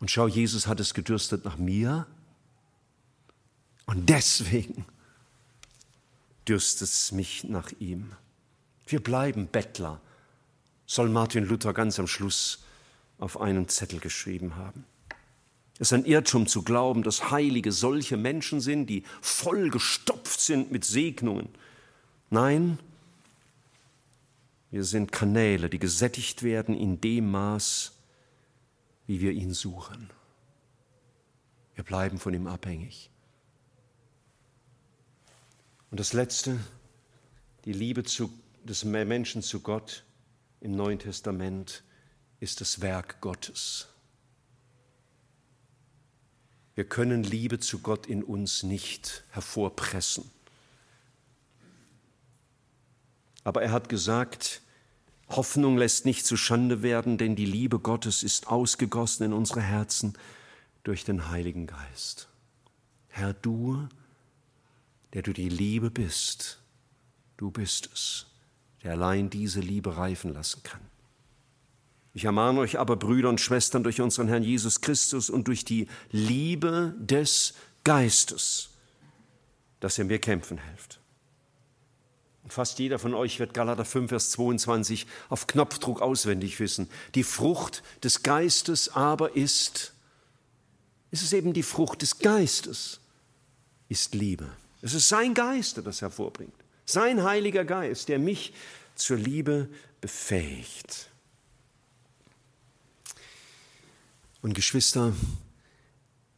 Und 0.00 0.10
schau, 0.10 0.26
Jesus 0.26 0.66
hat 0.66 0.80
es 0.80 0.94
gedürstet 0.94 1.44
nach 1.44 1.56
mir 1.56 2.06
und 3.86 4.08
deswegen 4.08 4.84
dürstet 6.48 6.88
es 6.88 7.12
mich 7.12 7.44
nach 7.44 7.70
ihm. 7.78 8.12
Wir 8.86 9.02
bleiben 9.02 9.46
Bettler, 9.46 10.00
soll 10.86 11.08
Martin 11.08 11.44
Luther 11.44 11.72
ganz 11.72 11.98
am 11.98 12.08
Schluss 12.08 12.64
auf 13.18 13.40
einen 13.40 13.68
Zettel 13.68 14.00
geschrieben 14.00 14.56
haben. 14.56 14.84
Es 15.74 15.88
ist 15.88 15.92
ein 15.92 16.04
Irrtum 16.04 16.46
zu 16.46 16.62
glauben, 16.62 17.02
dass 17.02 17.30
Heilige 17.30 17.72
solche 17.72 18.16
Menschen 18.16 18.60
sind, 18.60 18.86
die 18.86 19.02
voll 19.20 19.70
gestopft 19.70 20.40
sind 20.40 20.70
mit 20.70 20.84
Segnungen. 20.84 21.48
Nein, 22.30 22.78
wir 24.70 24.84
sind 24.84 25.12
Kanäle, 25.12 25.68
die 25.68 25.78
gesättigt 25.78 26.42
werden 26.42 26.76
in 26.76 27.00
dem 27.00 27.30
Maß, 27.30 27.92
wie 29.06 29.20
wir 29.20 29.32
ihn 29.32 29.52
suchen. 29.52 30.10
Wir 31.74 31.84
bleiben 31.84 32.18
von 32.18 32.34
ihm 32.34 32.46
abhängig. 32.46 33.10
Und 35.90 36.00
das 36.00 36.12
Letzte, 36.12 36.58
die 37.64 37.72
Liebe 37.72 38.04
zu, 38.04 38.32
des 38.64 38.84
Menschen 38.84 39.42
zu 39.42 39.60
Gott 39.60 40.04
im 40.60 40.74
Neuen 40.76 40.98
Testament 40.98 41.84
ist 42.44 42.60
das 42.60 42.82
Werk 42.82 43.22
Gottes. 43.22 43.88
Wir 46.74 46.84
können 46.84 47.24
Liebe 47.24 47.58
zu 47.58 47.78
Gott 47.78 48.06
in 48.06 48.22
uns 48.22 48.62
nicht 48.62 49.24
hervorpressen. 49.30 50.30
Aber 53.44 53.62
er 53.62 53.72
hat 53.72 53.88
gesagt, 53.88 54.60
Hoffnung 55.30 55.78
lässt 55.78 56.04
nicht 56.04 56.26
zu 56.26 56.36
Schande 56.36 56.82
werden, 56.82 57.16
denn 57.16 57.34
die 57.34 57.46
Liebe 57.46 57.78
Gottes 57.78 58.22
ist 58.22 58.48
ausgegossen 58.48 59.24
in 59.24 59.32
unsere 59.32 59.62
Herzen 59.62 60.12
durch 60.82 61.04
den 61.04 61.30
Heiligen 61.30 61.66
Geist. 61.66 62.28
Herr, 63.08 63.32
du, 63.32 63.88
der 65.14 65.22
du 65.22 65.32
die 65.32 65.48
Liebe 65.48 65.90
bist, 65.90 66.60
du 67.38 67.50
bist 67.50 67.88
es, 67.94 68.26
der 68.82 68.92
allein 68.92 69.30
diese 69.30 69.60
Liebe 69.60 69.96
reifen 69.96 70.34
lassen 70.34 70.62
kann. 70.62 70.93
Ich 72.14 72.24
ermahne 72.24 72.60
euch 72.60 72.78
aber, 72.78 72.96
Brüder 72.96 73.28
und 73.28 73.40
Schwestern, 73.40 73.82
durch 73.82 74.00
unseren 74.00 74.28
Herrn 74.28 74.42
Jesus 74.42 74.80
Christus 74.80 75.28
und 75.28 75.48
durch 75.48 75.64
die 75.64 75.88
Liebe 76.10 76.94
des 76.98 77.54
Geistes, 77.82 78.70
dass 79.80 79.98
er 79.98 80.04
mir 80.04 80.20
kämpfen 80.20 80.58
hilft. 80.58 81.00
Und 82.44 82.52
fast 82.52 82.78
jeder 82.78 82.98
von 82.98 83.14
euch 83.14 83.40
wird 83.40 83.52
Galater 83.52 83.84
5, 83.84 84.10
Vers 84.10 84.30
22 84.30 85.06
auf 85.28 85.46
Knopfdruck 85.46 86.00
auswendig 86.00 86.60
wissen. 86.60 86.88
Die 87.14 87.24
Frucht 87.24 87.82
des 88.02 88.22
Geistes 88.22 88.90
aber 88.90 89.34
ist 89.34 89.94
ist 91.14 91.22
es 91.22 91.32
eben 91.32 91.52
die 91.52 91.62
Frucht 91.62 92.02
des 92.02 92.18
Geistes, 92.18 92.98
ist 93.88 94.16
Liebe. 94.16 94.50
Es 94.82 94.94
ist 94.94 95.08
sein 95.08 95.32
Geist, 95.32 95.76
der 95.76 95.84
das 95.84 96.02
hervorbringt. 96.02 96.52
Sein 96.86 97.22
Heiliger 97.22 97.64
Geist, 97.64 98.08
der 98.08 98.18
mich 98.18 98.52
zur 98.96 99.16
Liebe 99.16 99.68
befähigt. 100.00 101.10
Und 104.44 104.52
Geschwister, 104.52 105.14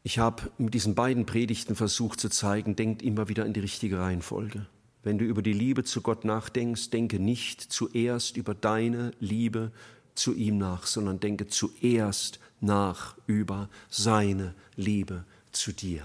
ich 0.05 0.21
habe 0.21 0.53
mit 0.59 0.75
diesen 0.75 0.95
beiden 0.95 1.27
Predigten 1.27 1.75
versucht 1.75 2.21
zu 2.21 2.29
zeigen, 2.29 2.77
denkt 2.77 3.03
immer 3.03 3.29
wieder 3.29 3.45
in 3.45 3.53
die 3.53 3.59
richtige 3.59 3.99
Reihenfolge. 3.99 4.65
Wenn 5.03 5.19
du 5.19 5.25
über 5.25 5.43
die 5.43 5.53
Liebe 5.53 5.83
zu 5.83 6.03
Gott 6.03 6.25
nachdenkst, 6.25 6.91
denke 6.91 7.19
nicht 7.19 7.61
zuerst 7.61 8.37
über 8.37 8.55
deine 8.55 9.11
Liebe 9.19 9.73
zu 10.15 10.35
ihm 10.35 10.57
nach, 10.57 10.87
sondern 10.87 11.19
denke 11.19 11.49
zuerst 11.49 12.39
nach 12.61 13.17
über 13.27 13.69
seine 13.91 14.55
Liebe 14.77 15.25
zu 15.51 15.73
dir. 15.73 16.05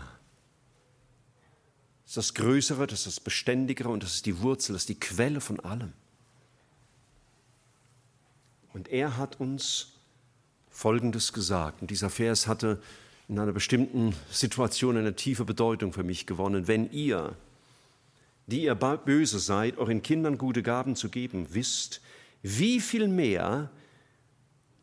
Das 2.06 2.14
ist 2.14 2.18
das 2.18 2.34
Größere, 2.34 2.88
das 2.88 3.02
ist 3.02 3.18
das 3.18 3.20
Beständigere 3.20 3.89
und 3.89 4.02
das 4.02 4.16
ist 4.16 4.26
die 4.26 4.39
Wurzel, 4.39 4.74
das 4.74 4.82
ist 4.82 4.89
die 4.89 4.99
Quelle 4.99 5.39
von 5.39 5.60
allem. 5.60 5.93
Und 8.74 8.88
er 8.88 9.18
hat 9.18 9.39
uns 9.39 9.91
Folgendes 10.72 11.34
gesagt. 11.34 11.82
Und 11.82 11.91
dieser 11.91 12.09
Vers 12.09 12.47
hatte 12.47 12.82
in 13.28 13.38
einer 13.38 13.51
bestimmten 13.51 14.15
Situation 14.32 14.97
eine 14.97 15.15
tiefe 15.15 15.45
Bedeutung 15.45 15.93
für 15.93 16.03
mich 16.03 16.26
gewonnen. 16.26 16.67
Wenn 16.67 16.91
ihr, 16.91 17.36
die 18.47 18.63
ihr 18.63 18.76
böse 18.76 19.39
seid, 19.39 19.78
euren 19.78 20.01
Kindern 20.01 20.38
gute 20.38 20.63
Gaben 20.63 20.95
zu 20.95 21.09
geben 21.09 21.47
wisst, 21.51 22.01
wie 22.41 22.80
viel 22.80 23.07
mehr 23.07 23.69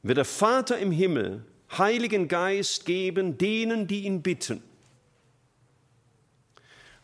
wird 0.03 0.19
der 0.19 0.25
Vater 0.25 0.79
im 0.79 0.93
Himmel 0.93 1.45
Heiligen 1.77 2.29
Geist 2.29 2.87
geben 2.87 3.37
denen, 3.37 3.87
die 3.87 4.05
ihn 4.05 4.23
bitten. 4.23 4.63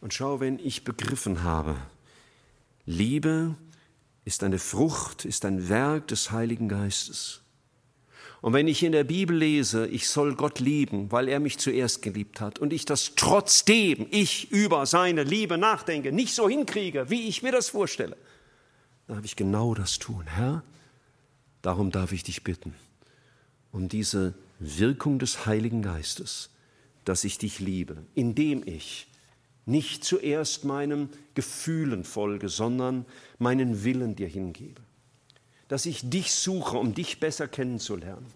Und 0.00 0.14
schau, 0.14 0.40
wenn 0.40 0.58
ich 0.58 0.84
begriffen 0.84 1.42
habe, 1.42 1.76
Liebe 2.86 3.54
ist 4.24 4.42
eine 4.42 4.58
Frucht, 4.58 5.24
ist 5.24 5.44
ein 5.44 5.68
Werk 5.68 6.08
des 6.08 6.30
Heiligen 6.30 6.68
Geistes. 6.68 7.43
Und 8.44 8.52
wenn 8.52 8.68
ich 8.68 8.82
in 8.82 8.92
der 8.92 9.04
Bibel 9.04 9.34
lese, 9.34 9.86
ich 9.86 10.06
soll 10.06 10.34
Gott 10.34 10.60
lieben, 10.60 11.10
weil 11.10 11.28
er 11.28 11.40
mich 11.40 11.56
zuerst 11.56 12.02
geliebt 12.02 12.42
hat, 12.42 12.58
und 12.58 12.74
ich 12.74 12.84
das 12.84 13.12
trotzdem 13.16 14.06
ich 14.10 14.52
über 14.52 14.84
seine 14.84 15.22
Liebe 15.22 15.56
nachdenke, 15.56 16.12
nicht 16.12 16.34
so 16.34 16.46
hinkriege, 16.46 17.08
wie 17.08 17.26
ich 17.26 17.42
mir 17.42 17.52
das 17.52 17.70
vorstelle, 17.70 18.18
dann 19.06 19.16
habe 19.16 19.24
ich 19.24 19.36
genau 19.36 19.72
das 19.72 19.98
tun. 19.98 20.24
Herr, 20.26 20.62
darum 21.62 21.90
darf 21.90 22.12
ich 22.12 22.22
dich 22.22 22.44
bitten, 22.44 22.74
um 23.72 23.88
diese 23.88 24.34
Wirkung 24.58 25.18
des 25.18 25.46
Heiligen 25.46 25.80
Geistes, 25.80 26.50
dass 27.06 27.24
ich 27.24 27.38
dich 27.38 27.60
liebe, 27.60 27.96
indem 28.14 28.62
ich 28.66 29.06
nicht 29.64 30.04
zuerst 30.04 30.66
meinen 30.66 31.08
Gefühlen 31.32 32.04
folge, 32.04 32.50
sondern 32.50 33.06
meinen 33.38 33.84
Willen 33.84 34.16
dir 34.16 34.28
hingebe. 34.28 34.82
Dass 35.68 35.86
ich 35.86 36.08
dich 36.08 36.32
suche, 36.32 36.76
um 36.76 36.94
dich 36.94 37.20
besser 37.20 37.48
kennenzulernen. 37.48 38.26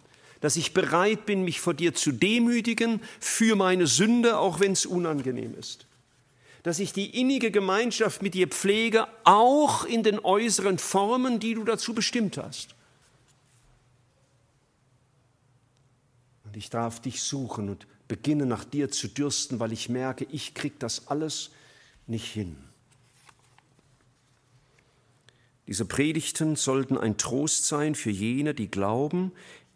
Dass 0.41 0.57
ich 0.57 0.73
bereit 0.73 1.27
bin, 1.27 1.43
mich 1.43 1.61
vor 1.61 1.75
dir 1.75 1.95
zu 1.95 2.13
demütigen 2.13 3.01
für 3.21 3.57
meine 3.57 3.87
Sünde, 3.87 4.39
auch 4.39 4.61
wenn 4.61 4.73
es 4.73 4.87
unangenehm 4.87 5.55
ist. 5.59 5.87
Dass 6.63 6.79
ich 6.79 6.93
die 6.93 7.21
innige 7.21 7.51
Gemeinschaft 7.51 8.23
mit 8.23 8.35
dir 8.35 8.49
pflege, 8.49 9.07
auch 9.25 9.85
in 9.85 10.03
den 10.03 10.19
äußeren 10.19 10.79
Formen, 10.79 11.41
die 11.41 11.55
du 11.55 11.65
dazu 11.65 11.95
bestimmt 11.95 12.37
hast. 12.39 12.75
Und 16.45 16.57
ich 16.57 16.71
darf 16.71 17.01
dich 17.01 17.23
suchen 17.23 17.69
und 17.69 17.87
beginne 18.09 18.47
nach 18.47 18.65
dir 18.65 18.91
zu 18.91 19.07
dürsten, 19.07 19.61
weil 19.61 19.73
ich 19.73 19.89
merke, 19.89 20.27
ich 20.31 20.55
kriege 20.55 20.77
das 20.79 21.09
alles 21.09 21.51
nicht 22.07 22.33
hin. 22.33 22.57
Diese 25.69 25.85
Predigten 25.85 26.57
sollten 26.57 26.97
ein 26.97 27.19
Trost 27.19 27.67
sein 27.67 27.95
für 27.95 28.11
jene, 28.11 28.55
die 28.55 28.71
glauben, 28.71 29.33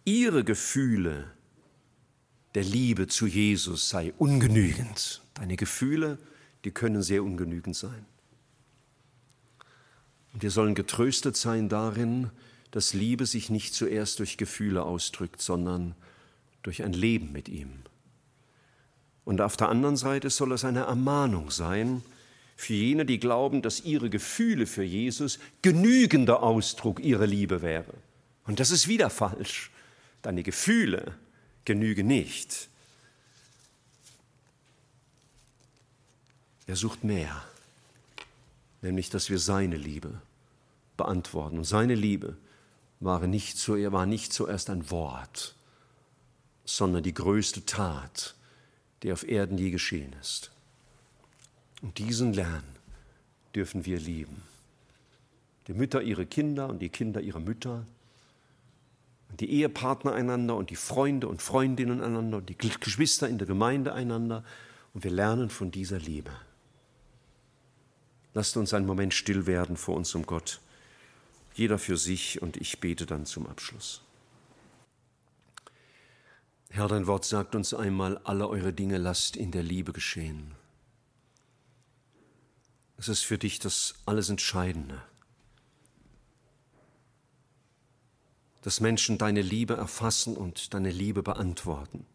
ihre 0.06 0.42
Gefühle 0.42 1.30
der 2.54 2.64
Liebe 2.64 3.08
zu 3.08 3.26
Jesus 3.26 3.90
sei 3.90 4.14
ungenügend. 4.16 5.22
Deine 5.34 5.56
Gefühle, 5.56 6.18
die 6.64 6.70
können 6.70 7.02
sehr 7.02 7.22
ungenügend 7.22 7.76
sein. 7.76 8.06
Und 10.32 10.42
wir 10.42 10.50
sollen 10.50 10.74
getröstet 10.74 11.36
sein 11.36 11.68
darin, 11.68 12.30
dass 12.70 12.94
Liebe 12.94 13.26
sich 13.26 13.50
nicht 13.50 13.74
zuerst 13.74 14.18
durch 14.18 14.38
Gefühle 14.38 14.84
ausdrückt, 14.84 15.42
sondern 15.42 15.94
durch 16.62 16.82
ein 16.82 16.94
Leben 16.94 17.32
mit 17.32 17.50
ihm. 17.50 17.70
Und 19.26 19.42
auf 19.42 19.58
der 19.58 19.68
anderen 19.68 19.98
Seite 19.98 20.30
soll 20.30 20.52
es 20.52 20.64
eine 20.64 20.80
Ermahnung 20.84 21.50
sein 21.50 22.02
für 22.62 22.74
jene, 22.74 23.04
die 23.04 23.18
glauben, 23.18 23.60
dass 23.60 23.80
ihre 23.80 24.08
Gefühle 24.08 24.66
für 24.66 24.84
Jesus 24.84 25.40
genügender 25.62 26.44
Ausdruck 26.44 27.00
ihrer 27.00 27.26
Liebe 27.26 27.60
wäre. 27.60 27.92
Und 28.46 28.60
das 28.60 28.70
ist 28.70 28.86
wieder 28.86 29.10
falsch. 29.10 29.72
Deine 30.22 30.44
Gefühle 30.44 31.16
genügen 31.64 32.06
nicht. 32.06 32.68
Er 36.68 36.76
sucht 36.76 37.02
mehr, 37.02 37.42
nämlich 38.80 39.10
dass 39.10 39.28
wir 39.28 39.40
seine 39.40 39.76
Liebe 39.76 40.22
beantworten. 40.96 41.58
Und 41.58 41.64
seine 41.64 41.96
Liebe 41.96 42.36
war 43.00 43.26
nicht, 43.26 43.58
zu, 43.58 43.72
war 43.90 44.06
nicht 44.06 44.32
zuerst 44.32 44.70
ein 44.70 44.88
Wort, 44.88 45.56
sondern 46.64 47.02
die 47.02 47.12
größte 47.12 47.66
Tat, 47.66 48.36
die 49.02 49.12
auf 49.12 49.26
Erden 49.26 49.58
je 49.58 49.72
geschehen 49.72 50.14
ist. 50.20 50.51
Und 51.82 51.98
diesen 51.98 52.32
Lernen 52.32 52.76
dürfen 53.54 53.84
wir 53.84 54.00
lieben. 54.00 54.42
Die 55.66 55.74
Mütter 55.74 56.02
ihre 56.02 56.24
Kinder 56.24 56.68
und 56.68 56.80
die 56.80 56.88
Kinder 56.88 57.20
ihre 57.20 57.40
Mütter, 57.40 57.86
und 59.32 59.40
die 59.40 59.50
Ehepartner 59.50 60.12
einander 60.12 60.56
und 60.56 60.68
die 60.68 60.76
Freunde 60.76 61.26
und 61.26 61.40
Freundinnen 61.40 62.02
einander 62.02 62.36
und 62.36 62.50
die 62.50 62.56
Geschwister 62.56 63.28
in 63.28 63.38
der 63.38 63.46
Gemeinde 63.46 63.94
einander. 63.94 64.44
Und 64.92 65.04
wir 65.04 65.10
lernen 65.10 65.48
von 65.48 65.70
dieser 65.70 65.98
Liebe. 65.98 66.30
Lasst 68.34 68.58
uns 68.58 68.74
einen 68.74 68.86
Moment 68.86 69.14
still 69.14 69.46
werden 69.46 69.78
vor 69.78 69.96
unserem 69.96 70.26
Gott, 70.26 70.60
jeder 71.54 71.78
für 71.78 71.96
sich, 71.96 72.42
und 72.42 72.58
ich 72.58 72.80
bete 72.80 73.06
dann 73.06 73.24
zum 73.24 73.46
Abschluss. 73.46 74.02
Herr, 76.68 76.88
dein 76.88 77.06
Wort 77.06 77.24
sagt 77.24 77.54
uns 77.54 77.72
einmal, 77.72 78.18
alle 78.24 78.48
eure 78.48 78.72
Dinge 78.72 78.98
lasst 78.98 79.36
in 79.36 79.50
der 79.50 79.62
Liebe 79.62 79.92
geschehen. 79.92 80.54
Es 83.02 83.08
ist 83.08 83.24
für 83.24 83.36
dich 83.36 83.58
das 83.58 83.94
alles 84.06 84.28
Entscheidende, 84.28 85.02
dass 88.60 88.78
Menschen 88.78 89.18
deine 89.18 89.42
Liebe 89.42 89.74
erfassen 89.74 90.36
und 90.36 90.72
deine 90.72 90.92
Liebe 90.92 91.24
beantworten. 91.24 92.06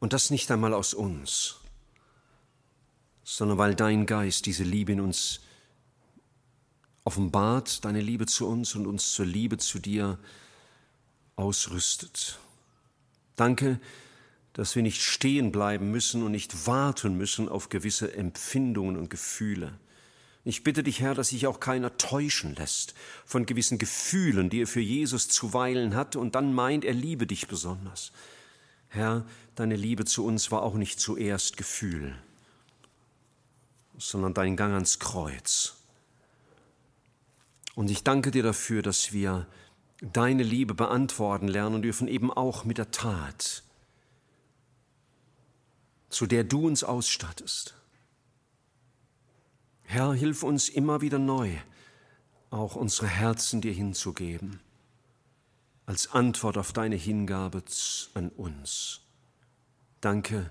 Und 0.00 0.12
das 0.12 0.30
nicht 0.30 0.50
einmal 0.50 0.74
aus 0.74 0.92
uns, 0.92 1.58
sondern 3.22 3.58
weil 3.58 3.76
dein 3.76 4.06
Geist 4.06 4.44
diese 4.44 4.64
Liebe 4.64 4.90
in 4.90 5.00
uns 5.00 5.38
offenbart, 7.04 7.84
deine 7.84 8.00
Liebe 8.00 8.26
zu 8.26 8.48
uns 8.48 8.74
und 8.74 8.88
uns 8.88 9.14
zur 9.14 9.26
Liebe 9.26 9.56
zu 9.56 9.78
dir 9.78 10.18
ausrüstet. 11.36 12.40
Danke, 13.36 13.78
dass 14.56 14.74
wir 14.74 14.82
nicht 14.82 15.02
stehen 15.02 15.52
bleiben 15.52 15.90
müssen 15.90 16.22
und 16.22 16.32
nicht 16.32 16.66
warten 16.66 17.14
müssen 17.18 17.46
auf 17.46 17.68
gewisse 17.68 18.14
Empfindungen 18.14 18.96
und 18.96 19.10
Gefühle. 19.10 19.78
Ich 20.44 20.64
bitte 20.64 20.82
dich, 20.82 21.00
Herr, 21.00 21.14
dass 21.14 21.28
sich 21.28 21.46
auch 21.46 21.60
keiner 21.60 21.98
täuschen 21.98 22.54
lässt 22.54 22.94
von 23.26 23.44
gewissen 23.44 23.76
Gefühlen, 23.76 24.48
die 24.48 24.62
er 24.62 24.66
für 24.66 24.80
Jesus 24.80 25.28
zuweilen 25.28 25.94
hat 25.94 26.16
und 26.16 26.34
dann 26.34 26.54
meint, 26.54 26.86
er 26.86 26.94
liebe 26.94 27.26
dich 27.26 27.48
besonders. 27.48 28.12
Herr, 28.88 29.26
deine 29.56 29.76
Liebe 29.76 30.06
zu 30.06 30.24
uns 30.24 30.50
war 30.50 30.62
auch 30.62 30.76
nicht 30.76 31.00
zuerst 31.00 31.58
Gefühl, 31.58 32.14
sondern 33.98 34.32
dein 34.32 34.56
Gang 34.56 34.72
ans 34.72 34.98
Kreuz. 34.98 35.74
Und 37.74 37.90
ich 37.90 38.04
danke 38.04 38.30
dir 38.30 38.42
dafür, 38.42 38.80
dass 38.80 39.12
wir 39.12 39.46
deine 40.00 40.44
Liebe 40.44 40.72
beantworten 40.72 41.46
lernen 41.46 41.82
dürfen, 41.82 42.08
eben 42.08 42.32
auch 42.32 42.64
mit 42.64 42.78
der 42.78 42.90
Tat, 42.90 43.64
zu 46.16 46.26
der 46.26 46.44
du 46.44 46.66
uns 46.66 46.82
ausstattest. 46.82 47.74
Herr, 49.82 50.14
hilf 50.14 50.42
uns 50.44 50.70
immer 50.70 51.02
wieder 51.02 51.18
neu, 51.18 51.58
auch 52.48 52.74
unsere 52.74 53.06
Herzen 53.06 53.60
dir 53.60 53.74
hinzugeben, 53.74 54.60
als 55.84 56.10
Antwort 56.12 56.56
auf 56.56 56.72
deine 56.72 56.96
Hingabe 56.96 57.62
an 58.14 58.30
uns. 58.30 59.02
Danke, 60.00 60.50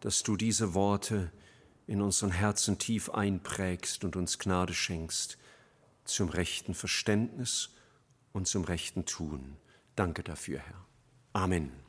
dass 0.00 0.22
du 0.22 0.34
diese 0.38 0.72
Worte 0.72 1.30
in 1.86 2.00
unseren 2.00 2.30
Herzen 2.30 2.78
tief 2.78 3.10
einprägst 3.10 4.02
und 4.02 4.16
uns 4.16 4.38
Gnade 4.38 4.72
schenkst 4.72 5.36
zum 6.06 6.30
rechten 6.30 6.72
Verständnis 6.72 7.68
und 8.32 8.48
zum 8.48 8.64
rechten 8.64 9.04
Tun. 9.04 9.58
Danke 9.94 10.22
dafür, 10.22 10.60
Herr. 10.60 10.86
Amen. 11.34 11.85